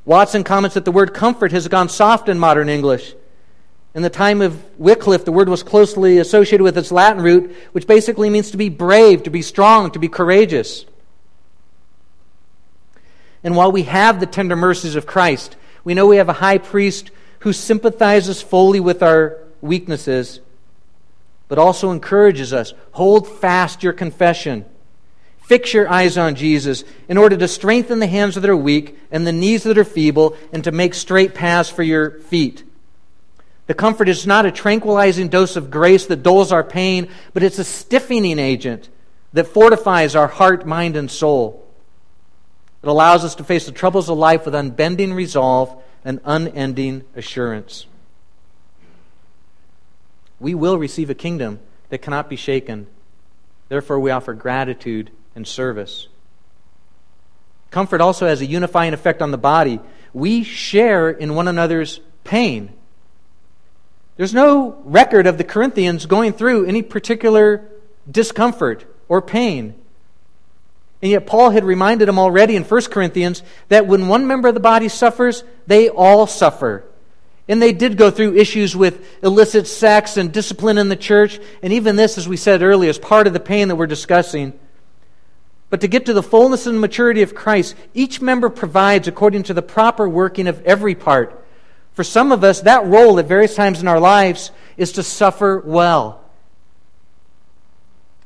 Watson 0.04 0.44
comments 0.44 0.74
that 0.74 0.84
the 0.84 0.92
word 0.92 1.14
comfort 1.14 1.52
has 1.52 1.66
gone 1.66 1.88
soft 1.88 2.28
in 2.28 2.38
modern 2.38 2.68
English. 2.68 3.14
In 3.94 4.02
the 4.02 4.10
time 4.10 4.42
of 4.42 4.62
Wycliffe, 4.78 5.24
the 5.24 5.32
word 5.32 5.48
was 5.48 5.62
closely 5.62 6.18
associated 6.18 6.62
with 6.62 6.76
its 6.76 6.92
Latin 6.92 7.22
root, 7.22 7.56
which 7.72 7.86
basically 7.86 8.28
means 8.28 8.50
to 8.50 8.56
be 8.58 8.68
brave, 8.68 9.22
to 9.22 9.30
be 9.30 9.40
strong, 9.40 9.90
to 9.92 9.98
be 9.98 10.08
courageous. 10.08 10.84
And 13.42 13.56
while 13.56 13.72
we 13.72 13.84
have 13.84 14.20
the 14.20 14.26
tender 14.26 14.56
mercies 14.56 14.96
of 14.96 15.06
Christ, 15.06 15.56
we 15.84 15.94
know 15.94 16.06
we 16.06 16.16
have 16.16 16.28
a 16.28 16.34
high 16.34 16.58
priest 16.58 17.10
who 17.40 17.52
sympathizes 17.52 18.42
fully 18.42 18.80
with 18.80 19.02
our 19.02 19.38
weaknesses 19.60 20.40
but 21.54 21.62
also 21.62 21.92
encourages 21.92 22.52
us 22.52 22.74
hold 22.90 23.28
fast 23.28 23.84
your 23.84 23.92
confession. 23.92 24.64
Fix 25.38 25.72
your 25.72 25.88
eyes 25.88 26.18
on 26.18 26.34
Jesus 26.34 26.82
in 27.08 27.16
order 27.16 27.36
to 27.36 27.46
strengthen 27.46 28.00
the 28.00 28.08
hands 28.08 28.34
that 28.34 28.50
are 28.50 28.56
weak 28.56 28.98
and 29.12 29.24
the 29.24 29.30
knees 29.30 29.62
that 29.62 29.78
are 29.78 29.84
feeble 29.84 30.36
and 30.52 30.64
to 30.64 30.72
make 30.72 30.94
straight 30.94 31.32
paths 31.32 31.70
for 31.70 31.84
your 31.84 32.18
feet. 32.22 32.64
The 33.68 33.74
comfort 33.74 34.08
is 34.08 34.26
not 34.26 34.46
a 34.46 34.50
tranquilizing 34.50 35.28
dose 35.28 35.54
of 35.54 35.70
grace 35.70 36.06
that 36.06 36.24
dulls 36.24 36.50
our 36.50 36.64
pain, 36.64 37.08
but 37.32 37.44
it's 37.44 37.60
a 37.60 37.64
stiffening 37.64 38.40
agent 38.40 38.88
that 39.32 39.46
fortifies 39.46 40.16
our 40.16 40.26
heart, 40.26 40.66
mind, 40.66 40.96
and 40.96 41.08
soul. 41.08 41.64
It 42.82 42.88
allows 42.88 43.24
us 43.24 43.36
to 43.36 43.44
face 43.44 43.66
the 43.66 43.70
troubles 43.70 44.08
of 44.08 44.18
life 44.18 44.44
with 44.44 44.56
unbending 44.56 45.14
resolve 45.14 45.80
and 46.04 46.18
unending 46.24 47.04
assurance 47.14 47.86
we 50.44 50.54
will 50.54 50.76
receive 50.76 51.08
a 51.08 51.14
kingdom 51.14 51.58
that 51.88 52.02
cannot 52.02 52.28
be 52.28 52.36
shaken. 52.36 52.86
Therefore, 53.70 53.98
we 53.98 54.10
offer 54.10 54.34
gratitude 54.34 55.10
and 55.34 55.48
service. 55.48 56.06
Comfort 57.70 58.02
also 58.02 58.26
has 58.26 58.42
a 58.42 58.46
unifying 58.46 58.92
effect 58.92 59.22
on 59.22 59.30
the 59.30 59.38
body. 59.38 59.80
We 60.12 60.44
share 60.44 61.08
in 61.08 61.34
one 61.34 61.48
another's 61.48 61.98
pain. 62.24 62.74
There's 64.18 64.34
no 64.34 64.82
record 64.84 65.26
of 65.26 65.38
the 65.38 65.44
Corinthians 65.44 66.04
going 66.04 66.34
through 66.34 66.66
any 66.66 66.82
particular 66.82 67.66
discomfort 68.08 68.84
or 69.08 69.22
pain. 69.22 69.74
And 71.00 71.10
yet, 71.10 71.26
Paul 71.26 71.50
had 71.50 71.64
reminded 71.64 72.06
them 72.06 72.18
already 72.18 72.54
in 72.54 72.64
1 72.64 72.82
Corinthians 72.82 73.42
that 73.70 73.86
when 73.86 74.08
one 74.08 74.26
member 74.26 74.48
of 74.48 74.54
the 74.54 74.60
body 74.60 74.90
suffers, 74.90 75.42
they 75.66 75.88
all 75.88 76.26
suffer. 76.26 76.84
And 77.46 77.60
they 77.60 77.72
did 77.72 77.98
go 77.98 78.10
through 78.10 78.36
issues 78.36 78.74
with 78.74 79.22
illicit 79.22 79.66
sex 79.66 80.16
and 80.16 80.32
discipline 80.32 80.78
in 80.78 80.88
the 80.88 80.96
church. 80.96 81.38
And 81.62 81.72
even 81.72 81.96
this, 81.96 82.16
as 82.16 82.26
we 82.26 82.38
said 82.38 82.62
earlier, 82.62 82.88
is 82.88 82.98
part 82.98 83.26
of 83.26 83.32
the 83.32 83.40
pain 83.40 83.68
that 83.68 83.76
we're 83.76 83.86
discussing. 83.86 84.58
But 85.68 85.80
to 85.82 85.88
get 85.88 86.06
to 86.06 86.14
the 86.14 86.22
fullness 86.22 86.66
and 86.66 86.80
maturity 86.80 87.22
of 87.22 87.34
Christ, 87.34 87.74
each 87.92 88.20
member 88.20 88.48
provides 88.48 89.08
according 89.08 89.42
to 89.44 89.54
the 89.54 89.62
proper 89.62 90.08
working 90.08 90.46
of 90.46 90.62
every 90.64 90.94
part. 90.94 91.44
For 91.94 92.04
some 92.04 92.32
of 92.32 92.44
us, 92.44 92.62
that 92.62 92.86
role 92.86 93.18
at 93.18 93.26
various 93.26 93.54
times 93.54 93.80
in 93.80 93.88
our 93.88 94.00
lives 94.00 94.50
is 94.76 94.92
to 94.92 95.02
suffer 95.02 95.62
well. 95.64 96.22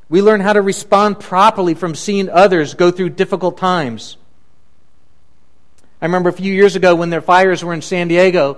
We 0.09 0.21
learn 0.21 0.41
how 0.41 0.53
to 0.53 0.61
respond 0.61 1.19
properly 1.19 1.75
from 1.75 1.93
seeing 1.93 2.29
others 2.29 2.73
go 2.73 2.89
through 2.89 3.09
difficult 3.11 3.57
times. 3.57 4.17
I 6.01 6.05
remember 6.05 6.29
a 6.29 6.33
few 6.33 6.53
years 6.53 6.75
ago 6.75 6.95
when 6.95 7.09
their 7.09 7.21
fires 7.21 7.63
were 7.63 7.73
in 7.73 7.81
San 7.81 8.07
Diego 8.07 8.57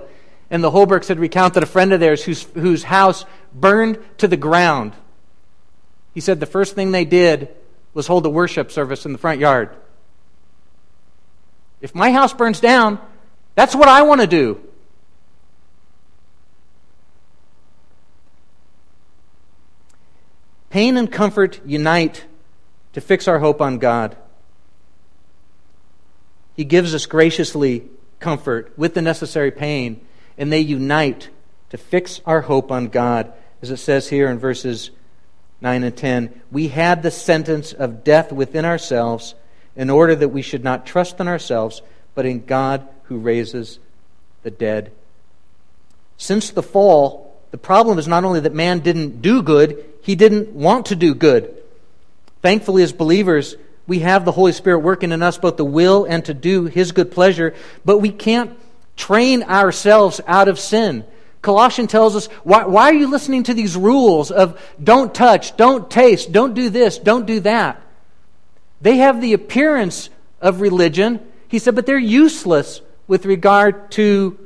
and 0.52 0.62
the 0.62 0.70
Holbergs 0.70 1.08
had 1.08 1.18
recounted 1.18 1.62
a 1.62 1.66
friend 1.66 1.92
of 1.92 1.98
theirs 1.98 2.22
whose, 2.22 2.42
whose 2.54 2.84
house 2.84 3.24
burned 3.54 3.98
to 4.18 4.28
the 4.28 4.36
ground. 4.36 4.92
He 6.14 6.20
said 6.20 6.38
the 6.38 6.46
first 6.46 6.74
thing 6.74 6.92
they 6.92 7.06
did 7.06 7.48
was 7.94 8.06
hold 8.06 8.26
a 8.26 8.30
worship 8.30 8.70
service 8.70 9.06
in 9.06 9.12
the 9.12 9.18
front 9.18 9.40
yard. 9.40 9.70
If 11.80 11.94
my 11.94 12.12
house 12.12 12.34
burns 12.34 12.60
down, 12.60 13.00
That's 13.54 13.74
what 13.74 13.88
I 13.88 14.02
want 14.02 14.20
to 14.20 14.26
do. 14.26 14.60
Pain 20.70 20.96
and 20.96 21.12
comfort 21.12 21.60
unite 21.66 22.24
to 22.94 23.00
fix 23.00 23.28
our 23.28 23.38
hope 23.40 23.60
on 23.60 23.78
God. 23.78 24.16
He 26.56 26.64
gives 26.64 26.94
us 26.94 27.04
graciously 27.04 27.84
comfort 28.20 28.72
with 28.78 28.94
the 28.94 29.02
necessary 29.02 29.50
pain, 29.50 30.00
and 30.36 30.52
they 30.52 30.60
unite 30.60 31.28
to 31.70 31.78
fix 31.78 32.20
our 32.26 32.42
hope 32.42 32.70
on 32.70 32.88
God. 32.88 33.32
As 33.60 33.70
it 33.70 33.78
says 33.78 34.08
here 34.08 34.28
in 34.28 34.38
verses 34.38 34.90
9 35.60 35.84
and 35.84 35.96
10, 35.96 36.40
we 36.50 36.68
had 36.68 37.02
the 37.02 37.10
sentence 37.10 37.72
of 37.72 38.04
death 38.04 38.32
within 38.32 38.64
ourselves 38.64 39.34
in 39.76 39.88
order 39.88 40.14
that 40.14 40.28
we 40.28 40.42
should 40.42 40.64
not 40.64 40.86
trust 40.86 41.20
in 41.20 41.28
ourselves, 41.28 41.82
but 42.14 42.26
in 42.26 42.44
God 42.44 42.86
who 43.04 43.18
raises 43.18 43.78
the 44.42 44.50
dead. 44.50 44.92
Since 46.16 46.50
the 46.50 46.62
fall, 46.62 47.40
the 47.50 47.58
problem 47.58 47.98
is 47.98 48.08
not 48.08 48.24
only 48.24 48.40
that 48.40 48.54
man 48.54 48.80
didn't 48.80 49.22
do 49.22 49.42
good, 49.42 49.84
he 50.02 50.14
didn't 50.14 50.50
want 50.50 50.86
to 50.86 50.96
do 50.96 51.14
good. 51.14 51.56
Thankfully, 52.42 52.82
as 52.82 52.92
believers, 52.92 53.56
we 53.86 54.00
have 54.00 54.24
the 54.24 54.32
Holy 54.32 54.52
Spirit 54.52 54.80
working 54.80 55.12
in 55.12 55.22
us 55.22 55.38
both 55.38 55.56
the 55.56 55.64
will 55.64 56.04
and 56.04 56.24
to 56.24 56.34
do 56.34 56.66
His 56.66 56.92
good 56.92 57.10
pleasure, 57.10 57.54
but 57.84 57.98
we 57.98 58.10
can't 58.10 58.58
train 58.96 59.42
ourselves 59.42 60.20
out 60.26 60.48
of 60.48 60.58
sin. 60.58 61.04
Colossians 61.40 61.90
tells 61.90 62.14
us, 62.14 62.26
why, 62.44 62.64
why 62.66 62.84
are 62.84 62.94
you 62.94 63.08
listening 63.08 63.42
to 63.44 63.54
these 63.54 63.76
rules 63.76 64.30
of 64.30 64.60
don't 64.82 65.12
touch, 65.12 65.56
don't 65.56 65.90
taste, 65.90 66.30
don't 66.30 66.54
do 66.54 66.70
this, 66.70 66.98
don't 66.98 67.26
do 67.26 67.40
that? 67.40 67.82
They 68.80 68.98
have 68.98 69.20
the 69.20 69.32
appearance 69.32 70.08
of 70.40 70.60
religion, 70.60 71.20
he 71.48 71.58
said, 71.58 71.74
but 71.74 71.86
they're 71.86 71.98
useless 71.98 72.80
with 73.08 73.26
regard 73.26 73.90
to 73.92 74.38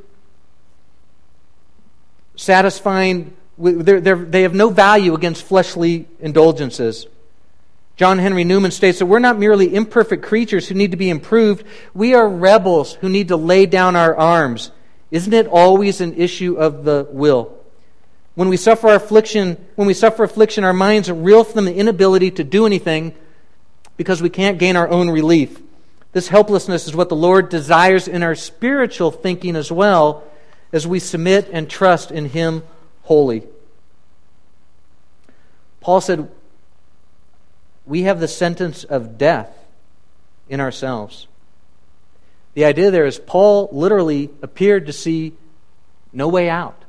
satisfying, 2.36 3.36
they're, 3.58 4.00
they're, 4.00 4.16
they 4.16 4.42
have 4.42 4.54
no 4.54 4.70
value 4.70 5.14
against 5.14 5.42
fleshly 5.42 6.06
indulgences. 6.20 7.06
John 7.96 8.18
Henry 8.18 8.44
Newman 8.44 8.72
states 8.72 8.98
that 8.98 9.06
we're 9.06 9.18
not 9.18 9.38
merely 9.38 9.74
imperfect 9.74 10.22
creatures 10.22 10.68
who 10.68 10.74
need 10.74 10.90
to 10.90 10.98
be 10.98 11.08
improved, 11.08 11.64
we 11.94 12.12
are 12.14 12.28
rebels 12.28 12.94
who 12.94 13.08
need 13.08 13.28
to 13.28 13.36
lay 13.36 13.64
down 13.64 13.96
our 13.96 14.14
arms. 14.14 14.70
Isn't 15.10 15.32
it 15.32 15.46
always 15.46 16.02
an 16.02 16.14
issue 16.14 16.56
of 16.56 16.84
the 16.84 17.08
will? 17.10 17.56
When 18.34 18.50
we 18.50 18.58
suffer 18.58 18.88
affliction, 18.88 19.56
when 19.76 19.86
we 19.86 19.94
suffer 19.94 20.24
affliction, 20.24 20.62
our 20.62 20.74
minds 20.74 21.10
reel 21.10 21.42
from 21.42 21.64
the 21.64 21.74
inability 21.74 22.32
to 22.32 22.44
do 22.44 22.66
anything 22.66 23.14
because 23.96 24.20
we 24.20 24.28
can't 24.28 24.58
gain 24.58 24.76
our 24.76 24.88
own 24.88 25.08
relief. 25.08 25.58
This 26.12 26.28
helplessness 26.28 26.86
is 26.86 26.94
what 26.94 27.08
the 27.08 27.16
Lord 27.16 27.48
desires 27.48 28.08
in 28.08 28.22
our 28.22 28.34
spiritual 28.34 29.10
thinking 29.10 29.56
as 29.56 29.72
well 29.72 30.22
as 30.70 30.86
we 30.86 30.98
submit 30.98 31.48
and 31.50 31.68
trust 31.68 32.10
in 32.10 32.26
Him 32.26 32.62
wholly. 33.04 33.44
Paul 35.80 36.02
said, 36.02 36.28
we 37.86 38.02
have 38.02 38.20
the 38.20 38.28
sentence 38.28 38.84
of 38.84 39.16
death 39.16 39.50
in 40.48 40.60
ourselves. 40.60 41.26
The 42.54 42.64
idea 42.64 42.90
there 42.90 43.06
is 43.06 43.18
Paul 43.18 43.68
literally 43.72 44.30
appeared 44.42 44.86
to 44.86 44.92
see 44.92 45.34
no 46.12 46.28
way 46.28 46.48
out. 46.48 46.82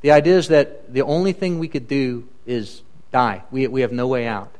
The 0.00 0.12
idea 0.12 0.38
is 0.38 0.48
that 0.48 0.92
the 0.92 1.02
only 1.02 1.32
thing 1.32 1.58
we 1.58 1.68
could 1.68 1.88
do 1.88 2.28
is 2.46 2.82
die. 3.12 3.42
We, 3.50 3.66
we 3.66 3.82
have 3.82 3.92
no 3.92 4.06
way 4.06 4.26
out. 4.26 4.54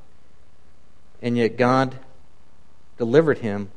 And 1.20 1.36
yet 1.36 1.56
God 1.56 1.96
delivered 2.98 3.38
him. 3.38 3.70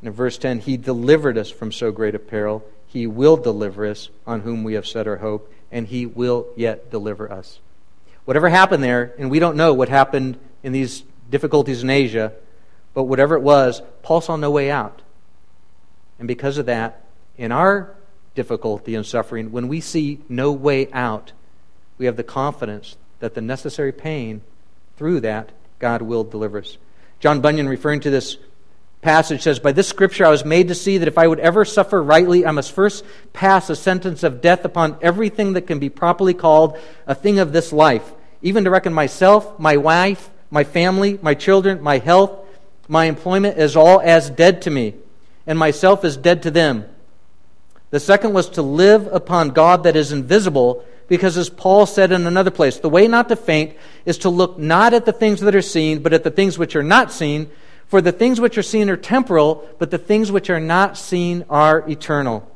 And 0.00 0.08
in 0.08 0.12
verse 0.14 0.38
10, 0.38 0.60
He 0.60 0.76
delivered 0.76 1.38
us 1.38 1.50
from 1.50 1.72
so 1.72 1.90
great 1.90 2.14
a 2.14 2.18
peril. 2.18 2.64
He 2.86 3.06
will 3.06 3.36
deliver 3.36 3.86
us, 3.86 4.08
on 4.26 4.40
whom 4.40 4.64
we 4.64 4.74
have 4.74 4.86
set 4.86 5.06
our 5.06 5.16
hope, 5.16 5.52
and 5.70 5.86
He 5.86 6.06
will 6.06 6.46
yet 6.56 6.90
deliver 6.90 7.30
us. 7.30 7.58
Whatever 8.24 8.48
happened 8.48 8.82
there, 8.82 9.14
and 9.18 9.30
we 9.30 9.38
don't 9.38 9.56
know 9.56 9.74
what 9.74 9.88
happened 9.88 10.38
in 10.62 10.72
these 10.72 11.02
difficulties 11.30 11.82
in 11.82 11.90
Asia, 11.90 12.32
but 12.94 13.04
whatever 13.04 13.36
it 13.36 13.42
was, 13.42 13.82
Paul 14.02 14.20
saw 14.20 14.36
no 14.36 14.50
way 14.50 14.70
out. 14.70 15.02
And 16.18 16.26
because 16.26 16.58
of 16.58 16.66
that, 16.66 17.04
in 17.36 17.52
our 17.52 17.94
difficulty 18.34 18.94
and 18.94 19.06
suffering, 19.06 19.52
when 19.52 19.68
we 19.68 19.80
see 19.80 20.20
no 20.28 20.52
way 20.52 20.90
out, 20.92 21.32
we 21.96 22.06
have 22.06 22.16
the 22.16 22.24
confidence 22.24 22.96
that 23.20 23.34
the 23.34 23.40
necessary 23.40 23.92
pain, 23.92 24.42
through 24.96 25.20
that, 25.20 25.50
God 25.78 26.02
will 26.02 26.24
deliver 26.24 26.58
us. 26.58 26.76
John 27.20 27.40
Bunyan, 27.40 27.68
referring 27.68 28.00
to 28.00 28.10
this 28.10 28.36
passage, 29.02 29.42
says, 29.42 29.58
By 29.58 29.72
this 29.72 29.88
scripture 29.88 30.24
I 30.24 30.30
was 30.30 30.44
made 30.44 30.68
to 30.68 30.74
see 30.74 30.98
that 30.98 31.08
if 31.08 31.18
I 31.18 31.26
would 31.26 31.40
ever 31.40 31.64
suffer 31.64 32.02
rightly, 32.02 32.46
I 32.46 32.50
must 32.50 32.72
first 32.72 33.04
pass 33.32 33.70
a 33.70 33.76
sentence 33.76 34.22
of 34.22 34.40
death 34.40 34.64
upon 34.64 34.98
everything 35.02 35.52
that 35.54 35.66
can 35.66 35.78
be 35.78 35.88
properly 35.88 36.34
called 36.34 36.78
a 37.06 37.14
thing 37.14 37.38
of 37.38 37.52
this 37.52 37.72
life, 37.72 38.12
even 38.42 38.64
to 38.64 38.70
reckon 38.70 38.92
myself, 38.92 39.58
my 39.58 39.76
wife, 39.76 40.30
my 40.50 40.64
family, 40.64 41.18
my 41.22 41.34
children, 41.34 41.82
my 41.82 41.98
health, 41.98 42.30
my 42.88 43.04
employment 43.04 43.58
is 43.58 43.76
all 43.76 44.00
as 44.00 44.30
dead 44.30 44.62
to 44.62 44.70
me, 44.70 44.94
and 45.46 45.58
myself 45.58 46.04
is 46.04 46.16
dead 46.16 46.42
to 46.44 46.50
them. 46.50 46.86
The 47.90 48.00
second 48.00 48.32
was 48.32 48.50
to 48.50 48.62
live 48.62 49.06
upon 49.12 49.50
God 49.50 49.84
that 49.84 49.96
is 49.96 50.12
invisible, 50.12 50.84
because 51.06 51.36
as 51.36 51.48
Paul 51.48 51.86
said 51.86 52.12
in 52.12 52.26
another 52.26 52.50
place, 52.50 52.78
the 52.78 52.88
way 52.88 53.08
not 53.08 53.28
to 53.30 53.36
faint 53.36 53.76
is 54.04 54.18
to 54.18 54.28
look 54.28 54.58
not 54.58 54.92
at 54.92 55.06
the 55.06 55.12
things 55.12 55.40
that 55.40 55.54
are 55.54 55.62
seen, 55.62 56.02
but 56.02 56.12
at 56.12 56.24
the 56.24 56.30
things 56.30 56.58
which 56.58 56.76
are 56.76 56.82
not 56.82 57.12
seen. 57.12 57.50
For 57.86 58.02
the 58.02 58.12
things 58.12 58.38
which 58.38 58.58
are 58.58 58.62
seen 58.62 58.90
are 58.90 58.96
temporal, 58.98 59.66
but 59.78 59.90
the 59.90 59.96
things 59.96 60.30
which 60.30 60.50
are 60.50 60.60
not 60.60 60.98
seen 60.98 61.46
are 61.48 61.88
eternal. 61.88 62.46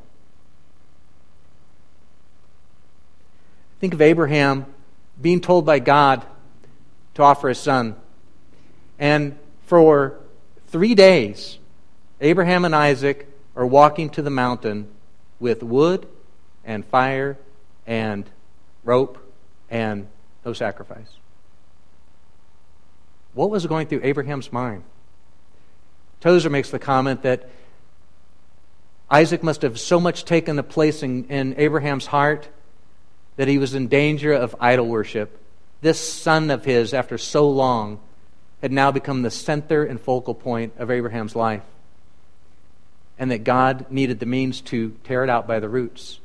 Think 3.79 3.95
of 3.95 4.01
Abraham 4.01 4.67
being 5.19 5.41
told 5.41 5.65
by 5.65 5.79
God 5.79 6.23
to 7.15 7.23
offer 7.23 7.49
his 7.49 7.59
son. 7.59 7.95
And 8.99 9.37
for 9.65 10.19
three 10.67 10.95
days, 10.95 11.57
Abraham 12.21 12.65
and 12.65 12.75
Isaac 12.75 13.27
are 13.55 13.65
walking 13.65 14.09
to 14.11 14.21
the 14.21 14.29
mountain 14.29 14.87
with 15.39 15.61
wood 15.61 16.07
and 16.63 16.85
fire 16.85 17.37
and 17.85 18.29
rope 18.83 19.17
and 19.69 20.07
no 20.45 20.53
sacrifice. 20.53 21.17
What 23.33 23.49
was 23.49 23.65
going 23.65 23.87
through 23.87 24.01
Abraham's 24.03 24.51
mind? 24.51 24.83
Tozer 26.21 26.49
makes 26.49 26.69
the 26.69 26.79
comment 26.79 27.23
that 27.23 27.49
Isaac 29.09 29.43
must 29.43 29.63
have 29.63 29.79
so 29.79 29.99
much 29.99 30.25
taken 30.25 30.55
the 30.55 30.63
place 30.63 31.03
in, 31.03 31.25
in 31.25 31.55
Abraham's 31.57 32.05
heart 32.05 32.47
that 33.35 33.47
he 33.47 33.57
was 33.57 33.73
in 33.73 33.87
danger 33.87 34.31
of 34.33 34.55
idol 34.59 34.87
worship 34.87 35.37
this 35.83 35.99
son 35.99 36.49
of 36.49 36.65
his, 36.65 36.93
after 36.93 37.17
so 37.17 37.47
long, 37.47 37.99
had 38.61 38.71
now 38.71 38.89
become 38.89 39.21
the 39.21 39.29
center 39.29 39.83
and 39.83 39.99
focal 39.99 40.33
point 40.33 40.73
of 40.77 40.89
Abraham's 40.89 41.35
life. 41.35 41.61
And 43.19 43.29
that 43.29 43.43
God 43.43 43.85
needed 43.91 44.19
the 44.19 44.25
means 44.25 44.61
to 44.61 44.97
tear 45.03 45.23
it 45.23 45.29
out 45.29 45.45
by 45.45 45.59
the 45.59 45.69
roots. 45.69 46.19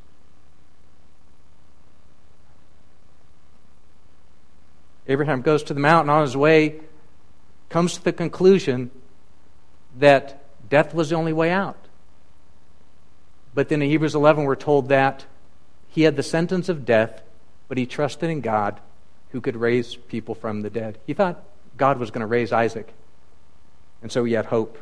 Abraham 5.07 5.41
goes 5.41 5.63
to 5.63 5.73
the 5.73 5.79
mountain 5.79 6.09
on 6.09 6.21
his 6.21 6.37
way, 6.37 6.79
comes 7.67 7.95
to 7.95 8.03
the 8.03 8.13
conclusion 8.13 8.91
that 9.97 10.41
death 10.69 10.93
was 10.93 11.09
the 11.09 11.15
only 11.15 11.33
way 11.33 11.51
out. 11.51 11.85
But 13.53 13.69
then 13.69 13.81
in 13.81 13.89
Hebrews 13.89 14.15
11, 14.15 14.45
we're 14.45 14.55
told 14.55 14.89
that 14.89 15.25
he 15.89 16.03
had 16.03 16.15
the 16.15 16.23
sentence 16.23 16.69
of 16.69 16.85
death, 16.85 17.21
but 17.67 17.77
he 17.77 17.85
trusted 17.85 18.29
in 18.29 18.41
God 18.41 18.79
who 19.31 19.41
could 19.41 19.55
raise 19.55 19.95
people 19.95 20.35
from 20.35 20.61
the 20.61 20.69
dead. 20.69 20.97
He 21.05 21.13
thought 21.13 21.43
God 21.77 21.97
was 21.99 22.11
going 22.11 22.21
to 22.21 22.27
raise 22.27 22.51
Isaac, 22.51 22.93
and 24.01 24.11
so 24.11 24.23
he 24.23 24.33
had 24.33 24.47
hope. 24.47 24.77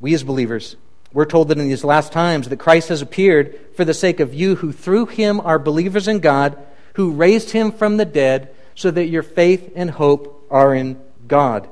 We 0.00 0.14
as 0.14 0.22
believers, 0.22 0.76
we're 1.12 1.26
told 1.26 1.48
that 1.48 1.58
in 1.58 1.68
these 1.68 1.84
last 1.84 2.12
times 2.12 2.48
that 2.48 2.58
Christ 2.58 2.88
has 2.88 3.02
appeared 3.02 3.58
for 3.76 3.84
the 3.84 3.94
sake 3.94 4.20
of 4.20 4.32
you 4.32 4.56
who 4.56 4.72
through 4.72 5.06
him 5.06 5.40
are 5.40 5.58
believers 5.58 6.08
in 6.08 6.20
God, 6.20 6.56
who 6.94 7.12
raised 7.12 7.50
him 7.50 7.72
from 7.72 7.96
the 7.96 8.04
dead, 8.04 8.54
so 8.74 8.90
that 8.90 9.06
your 9.06 9.22
faith 9.22 9.72
and 9.74 9.90
hope 9.90 10.46
are 10.50 10.74
in 10.74 11.00
God. 11.26 11.68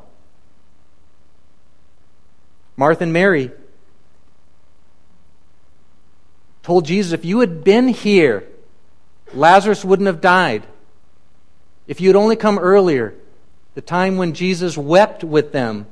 Martha 2.76 3.05
and 3.05 3.12
Mary 3.12 3.51
told 6.68 6.84
Jesus, 6.84 7.12
if 7.12 7.24
you 7.24 7.40
had 7.40 7.64
been 7.64 7.88
here, 7.88 8.44
Lazarus 9.32 9.86
wouldn't 9.86 10.06
have 10.06 10.20
died. 10.20 10.64
If 11.86 11.98
you 11.98 12.10
had 12.10 12.14
only 12.14 12.36
come 12.36 12.58
earlier, 12.58 13.14
the 13.74 13.80
time 13.80 14.18
when 14.18 14.34
Jesus 14.34 14.76
wept 14.76 15.24
with 15.24 15.50
them. 15.50 15.86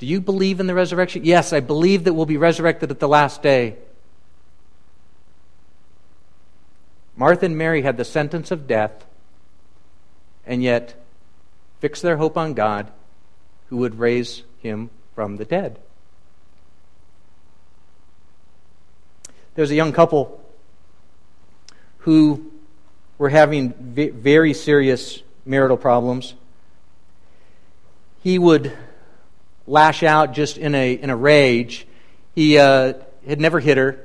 Do 0.00 0.06
you 0.06 0.20
believe 0.20 0.58
in 0.58 0.66
the 0.66 0.74
resurrection? 0.74 1.24
Yes, 1.24 1.52
I 1.52 1.60
believe 1.60 2.02
that 2.02 2.14
we'll 2.14 2.26
be 2.26 2.36
resurrected 2.36 2.90
at 2.90 2.98
the 2.98 3.06
last 3.06 3.44
day. 3.44 3.76
Martha 7.14 7.46
and 7.46 7.56
Mary 7.56 7.82
had 7.82 7.96
the 7.96 8.04
sentence 8.04 8.50
of 8.50 8.66
death, 8.66 9.06
and 10.44 10.64
yet 10.64 11.00
fixed 11.78 12.02
their 12.02 12.16
hope 12.16 12.36
on 12.36 12.54
God 12.54 12.90
who 13.68 13.76
would 13.76 14.00
raise 14.00 14.42
him 14.58 14.90
from 15.14 15.36
the 15.36 15.44
dead. 15.44 15.78
There's 19.54 19.70
a 19.70 19.74
young 19.74 19.92
couple 19.92 20.42
who 21.98 22.50
were 23.18 23.28
having 23.28 23.74
very 23.74 24.54
serious 24.54 25.22
marital 25.44 25.76
problems. 25.76 26.34
He 28.22 28.38
would 28.38 28.72
lash 29.66 30.02
out 30.02 30.32
just 30.32 30.56
in 30.56 30.74
a, 30.74 30.94
in 30.94 31.10
a 31.10 31.16
rage. 31.16 31.86
He 32.34 32.58
uh, 32.58 32.94
had 33.26 33.40
never 33.40 33.60
hit 33.60 33.76
her, 33.76 34.00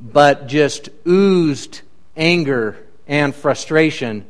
but 0.00 0.48
just 0.48 0.88
oozed 1.06 1.82
anger 2.16 2.76
and 3.06 3.32
frustration. 3.32 4.26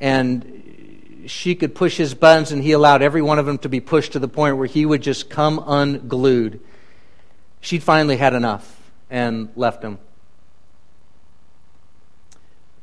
And 0.00 1.24
she 1.26 1.54
could 1.54 1.74
push 1.74 1.96
his 1.96 2.14
buttons, 2.14 2.52
and 2.52 2.62
he 2.62 2.72
allowed 2.72 3.00
every 3.00 3.22
one 3.22 3.38
of 3.38 3.46
them 3.46 3.56
to 3.58 3.70
be 3.70 3.80
pushed 3.80 4.12
to 4.12 4.18
the 4.18 4.28
point 4.28 4.58
where 4.58 4.66
he 4.66 4.84
would 4.84 5.00
just 5.00 5.30
come 5.30 5.62
unglued. 5.66 6.60
She'd 7.62 7.82
finally 7.82 8.18
had 8.18 8.34
enough 8.34 8.77
and 9.10 9.50
left 9.56 9.82
him. 9.82 9.98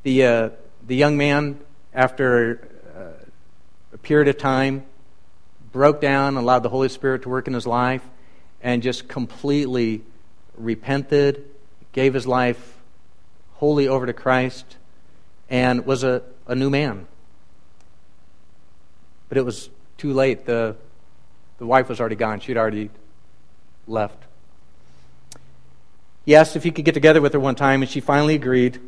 The, 0.04 0.26
uh, 0.26 0.50
the 0.86 0.96
young 0.96 1.18
man, 1.18 1.60
after 1.94 2.68
uh, 2.96 3.26
a 3.94 3.98
period 3.98 4.28
of 4.28 4.38
time, 4.38 4.86
broke 5.72 6.00
down, 6.00 6.38
allowed 6.38 6.60
the 6.60 6.70
Holy 6.70 6.90
Spirit 6.90 7.24
to 7.24 7.30
work 7.30 7.48
in 7.48 7.54
his 7.54 7.68
life, 7.68 8.04
and 8.62 8.82
just 8.82 9.08
completely 9.08 10.04
repented, 10.58 11.44
gave 11.92 12.14
his 12.14 12.28
life 12.28 12.78
wholly 13.56 13.88
over 13.88 14.06
to 14.06 14.14
Christ, 14.14 14.78
and 15.50 15.86
was 15.86 16.04
a, 16.04 16.22
a 16.48 16.56
new 16.56 16.70
man. 16.70 17.08
But 19.30 19.38
it 19.38 19.46
was 19.46 19.70
too 19.98 20.14
late. 20.14 20.46
The, 20.46 20.76
the 21.58 21.66
wife 21.66 21.90
was 21.90 22.00
already 22.00 22.16
gone, 22.16 22.40
she'd 22.40 22.58
already 22.58 22.90
left. 23.88 24.25
He 26.26 26.36
asked 26.36 26.56
if 26.56 26.64
he 26.64 26.72
could 26.72 26.86
get 26.86 26.96
together 26.96 27.22
with 27.22 27.34
her 27.34 27.40
one 27.40 27.56
time, 27.56 27.84
and 27.84 27.90
she 27.90 28.00
finally 28.00 28.34
agreed. 28.34 28.80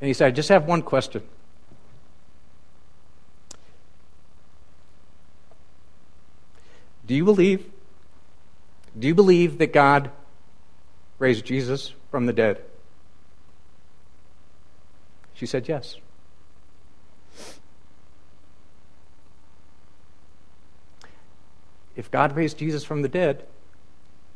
And 0.00 0.08
he 0.08 0.12
said, 0.12 0.26
I 0.26 0.30
just 0.32 0.50
have 0.50 0.66
one 0.66 0.82
question. 0.82 1.22
Do 7.06 7.14
you 7.14 7.24
believe? 7.24 7.70
Do 8.98 9.06
you 9.06 9.14
believe 9.14 9.58
that 9.58 9.72
God 9.72 10.10
raised 11.18 11.44
Jesus 11.44 11.94
from 12.10 12.26
the 12.26 12.32
dead? 12.32 12.62
She 15.34 15.46
said 15.46 15.68
yes. 15.68 15.96
If 21.96 22.10
God 22.10 22.34
raised 22.36 22.58
Jesus 22.58 22.84
from 22.84 23.02
the 23.02 23.08
dead, 23.08 23.46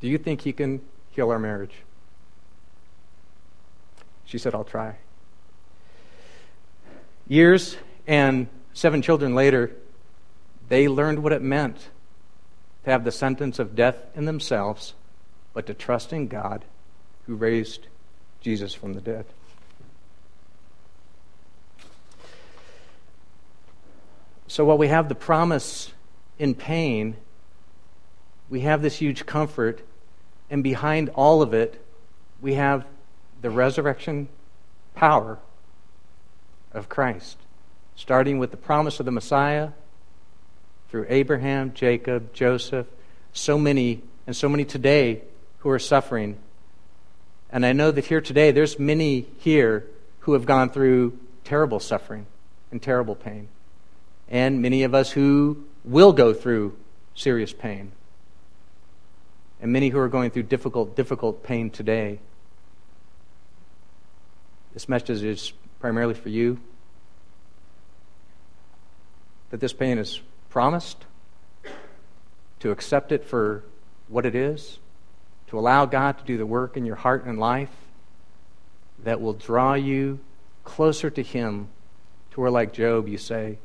do 0.01 0.09
you 0.09 0.19
think 0.19 0.43
he 0.43 0.53
can 0.53 0.81
heal 1.11 1.31
our 1.31 1.39
marriage? 1.39 1.75
She 4.25 4.39
said, 4.39 4.55
I'll 4.55 4.65
try. 4.65 4.97
Years 7.29 7.77
and 8.07 8.49
seven 8.73 9.03
children 9.03 9.35
later, 9.35 9.75
they 10.69 10.89
learned 10.89 11.23
what 11.23 11.33
it 11.33 11.43
meant 11.43 11.89
to 12.85 12.91
have 12.91 13.05
the 13.05 13.13
sentence 13.13 13.59
of 13.59 13.75
death 13.75 13.97
in 14.15 14.27
themselves, 14.27 14.95
but 15.55 15.67
to 15.67 15.75
trust 15.75 16.13
in 16.13 16.29
God 16.29 16.65
who 17.27 17.35
raised 17.35 17.87
Jesus 18.41 18.75
from 18.75 18.93
the 18.93 19.01
dead. 19.01 19.27
So 24.47 24.65
while 24.65 24.79
we 24.79 24.89
have 24.89 25.09
the 25.09 25.15
promise 25.15 25.93
in 26.39 26.55
pain, 26.55 27.17
we 28.49 28.61
have 28.61 28.83
this 28.83 28.97
huge 28.99 29.27
comfort, 29.27 29.83
and 30.51 30.63
behind 30.63 31.09
all 31.11 31.43
of 31.43 31.53
it, 31.53 31.83
we 32.41 32.55
have 32.55 32.85
the 33.43 33.51
resurrection 33.51 34.29
power 34.95 35.39
of 36.73 36.89
Christ, 36.89 37.39
starting 37.97 38.39
with 38.39 38.51
the 38.51 38.57
promise 38.57 39.01
of 39.01 39.07
the 39.07 39.13
Messiah 39.13 39.71
through 40.91 41.07
Abraham, 41.09 41.73
Jacob, 41.75 42.33
Joseph, 42.33 42.87
so 43.33 43.59
many, 43.59 44.03
and 44.27 44.37
so 44.37 44.49
many 44.49 44.65
today 44.65 45.23
who 45.59 45.71
are 45.71 45.79
suffering. 45.79 46.39
And 47.51 47.67
I 47.67 47.73
know 47.73 47.91
that 47.91 48.07
here 48.07 48.21
today, 48.21 48.53
there's 48.53 48.79
many 48.79 49.27
here 49.39 49.87
who 50.21 50.35
have 50.35 50.47
gone 50.47 50.71
through 50.71 51.19
terrible 51.45 51.81
suffering 51.81 52.27
and 52.71 52.81
terrible 52.81 53.15
pain, 53.15 53.49
and 54.29 54.63
many 54.63 54.85
of 54.85 54.95
us 54.95 55.11
who 55.11 55.65
will 55.85 56.13
go 56.13 56.33
through 56.33 56.77
serious 57.15 57.53
pain 57.53 57.93
and 59.67 59.73
many 59.73 59.89
who 59.89 59.99
are 59.99 60.09
going 60.09 60.31
through 60.31 60.45
difficult, 60.45 60.95
difficult 60.95 61.43
pain 61.43 61.71
today. 61.71 62.21
This 64.75 64.89
message 64.89 65.25
is 65.25 65.53
primarily 65.81 66.15
for 66.15 66.29
you. 66.29 66.61
That 69.51 69.59
this 69.59 69.73
pain 69.73 69.99
is 69.99 70.21
promised, 70.51 71.05
to 72.61 72.71
accept 72.71 73.11
it 73.11 73.25
for 73.25 73.65
what 74.07 74.25
it 74.25 74.37
is, 74.37 74.79
to 75.49 75.59
allow 75.59 75.85
God 75.85 76.17
to 76.19 76.25
do 76.25 76.39
the 76.39 76.47
work 76.47 76.77
in 76.77 76.87
your 76.87 76.95
heart 76.95 77.25
and 77.25 77.37
life 77.37 77.75
that 79.03 79.21
will 79.21 79.33
draw 79.33 79.75
you 79.75 80.21
closer 80.63 81.11
to 81.11 81.25
Him, 81.25 81.71
to 82.31 82.41
where, 82.41 82.53
like 82.53 82.73
Job, 82.73 83.09
you 83.09 83.19
say, 83.19 83.59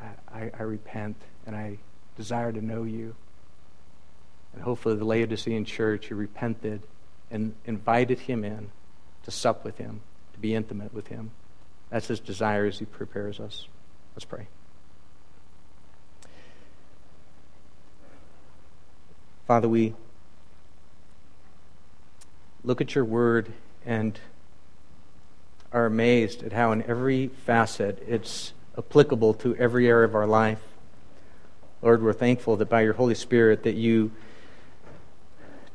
I, 0.00 0.06
I, 0.34 0.50
I 0.58 0.62
repent 0.62 1.16
and 1.44 1.54
I 1.54 1.76
desire 2.16 2.52
to 2.52 2.64
know 2.64 2.84
you. 2.84 3.16
And 4.56 4.64
hopefully, 4.64 4.96
the 4.96 5.04
Laodicean 5.04 5.64
church 5.66 6.06
who 6.06 6.16
repented 6.16 6.82
and 7.30 7.54
invited 7.66 8.20
him 8.20 8.42
in 8.42 8.70
to 9.24 9.30
sup 9.30 9.64
with 9.64 9.76
him, 9.78 10.00
to 10.32 10.38
be 10.38 10.54
intimate 10.54 10.92
with 10.94 11.08
him. 11.08 11.30
That's 11.90 12.08
his 12.08 12.20
desire 12.20 12.64
as 12.64 12.78
he 12.78 12.86
prepares 12.86 13.38
us. 13.38 13.68
Let's 14.14 14.24
pray. 14.24 14.48
Father, 19.46 19.68
we 19.68 19.94
look 22.64 22.80
at 22.80 22.94
your 22.94 23.04
word 23.04 23.52
and 23.84 24.18
are 25.70 25.86
amazed 25.86 26.42
at 26.42 26.52
how, 26.52 26.72
in 26.72 26.82
every 26.84 27.28
facet, 27.28 28.02
it's 28.08 28.54
applicable 28.78 29.34
to 29.34 29.54
every 29.56 29.86
area 29.86 30.08
of 30.08 30.14
our 30.14 30.26
life. 30.26 30.62
Lord, 31.82 32.02
we're 32.02 32.14
thankful 32.14 32.56
that 32.56 32.70
by 32.70 32.80
your 32.80 32.94
Holy 32.94 33.14
Spirit 33.14 33.64
that 33.64 33.74
you 33.74 34.10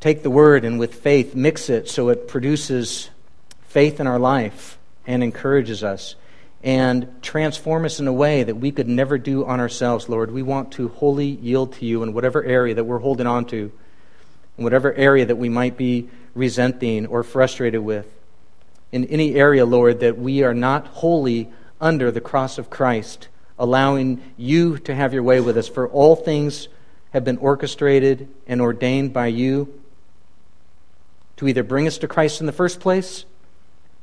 take 0.02 0.24
the 0.24 0.30
word 0.32 0.66
and 0.66 0.80
with 0.80 0.96
faith 0.96 1.36
mix 1.36 1.70
it 1.70 1.88
so 1.88 2.10
it 2.10 2.28
produces 2.28 3.10
faith 3.62 4.00
in 4.00 4.08
our 4.08 4.20
life 4.20 4.80
and 5.06 5.24
encourages 5.24 5.84
us 5.84 6.16
and 6.64 7.08
transform 7.22 7.86
us 7.86 8.00
in 8.00 8.08
a 8.08 8.14
way 8.14 8.44
that 8.44 8.56
we 8.56 8.72
could 8.72 8.88
never 8.88 9.18
do 9.18 9.46
on 9.46 9.60
ourselves, 9.60 10.10
Lord. 10.10 10.32
We 10.32 10.44
want 10.44 10.74
to 10.74 10.90
wholly 10.90 11.28
yield 11.28 11.74
to 11.74 11.86
you 11.86 12.04
in 12.04 12.14
whatever 12.14 12.44
area 12.44 12.76
that 12.76 12.84
we're 12.84 13.00
holding 13.00 13.26
on 13.26 13.46
to, 13.46 13.72
in 14.58 14.64
whatever 14.64 14.94
area 14.94 15.26
that 15.26 15.38
we 15.38 15.50
might 15.50 15.78
be 15.78 16.10
resenting 16.36 17.08
or 17.08 17.24
frustrated 17.24 17.82
with. 17.82 18.06
In 18.92 19.06
any 19.06 19.36
area, 19.36 19.66
Lord, 19.66 20.02
that 20.02 20.20
we 20.20 20.44
are 20.44 20.54
not 20.54 20.86
wholly 20.88 21.50
under 21.80 22.12
the 22.12 22.22
cross 22.22 22.60
of 22.60 22.70
Christ, 22.70 23.28
allowing 23.58 24.22
you 24.38 24.78
to 24.80 24.94
have 24.94 25.14
your 25.14 25.24
way 25.24 25.42
with 25.42 25.58
us. 25.58 25.68
For 25.68 25.88
all 25.88 26.16
things 26.16 26.68
have 27.12 27.24
been 27.24 27.38
orchestrated 27.38 28.28
and 28.46 28.62
ordained 28.62 29.14
by 29.14 29.28
you 29.28 29.81
to 31.42 31.48
either 31.48 31.64
bring 31.64 31.88
us 31.88 31.98
to 31.98 32.08
Christ 32.08 32.40
in 32.40 32.46
the 32.46 32.52
first 32.52 32.80
place 32.80 33.26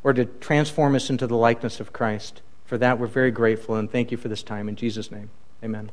or 0.02 0.12
to 0.12 0.24
transform 0.24 0.96
us 0.96 1.08
into 1.08 1.24
the 1.24 1.36
likeness 1.36 1.78
of 1.78 1.92
Christ. 1.92 2.42
For 2.64 2.76
that, 2.78 2.98
we're 2.98 3.06
very 3.06 3.30
grateful 3.30 3.76
and 3.76 3.88
thank 3.88 4.10
you 4.10 4.16
for 4.16 4.26
this 4.26 4.42
time. 4.42 4.68
In 4.68 4.74
Jesus' 4.74 5.12
name, 5.12 5.30
amen. 5.62 5.92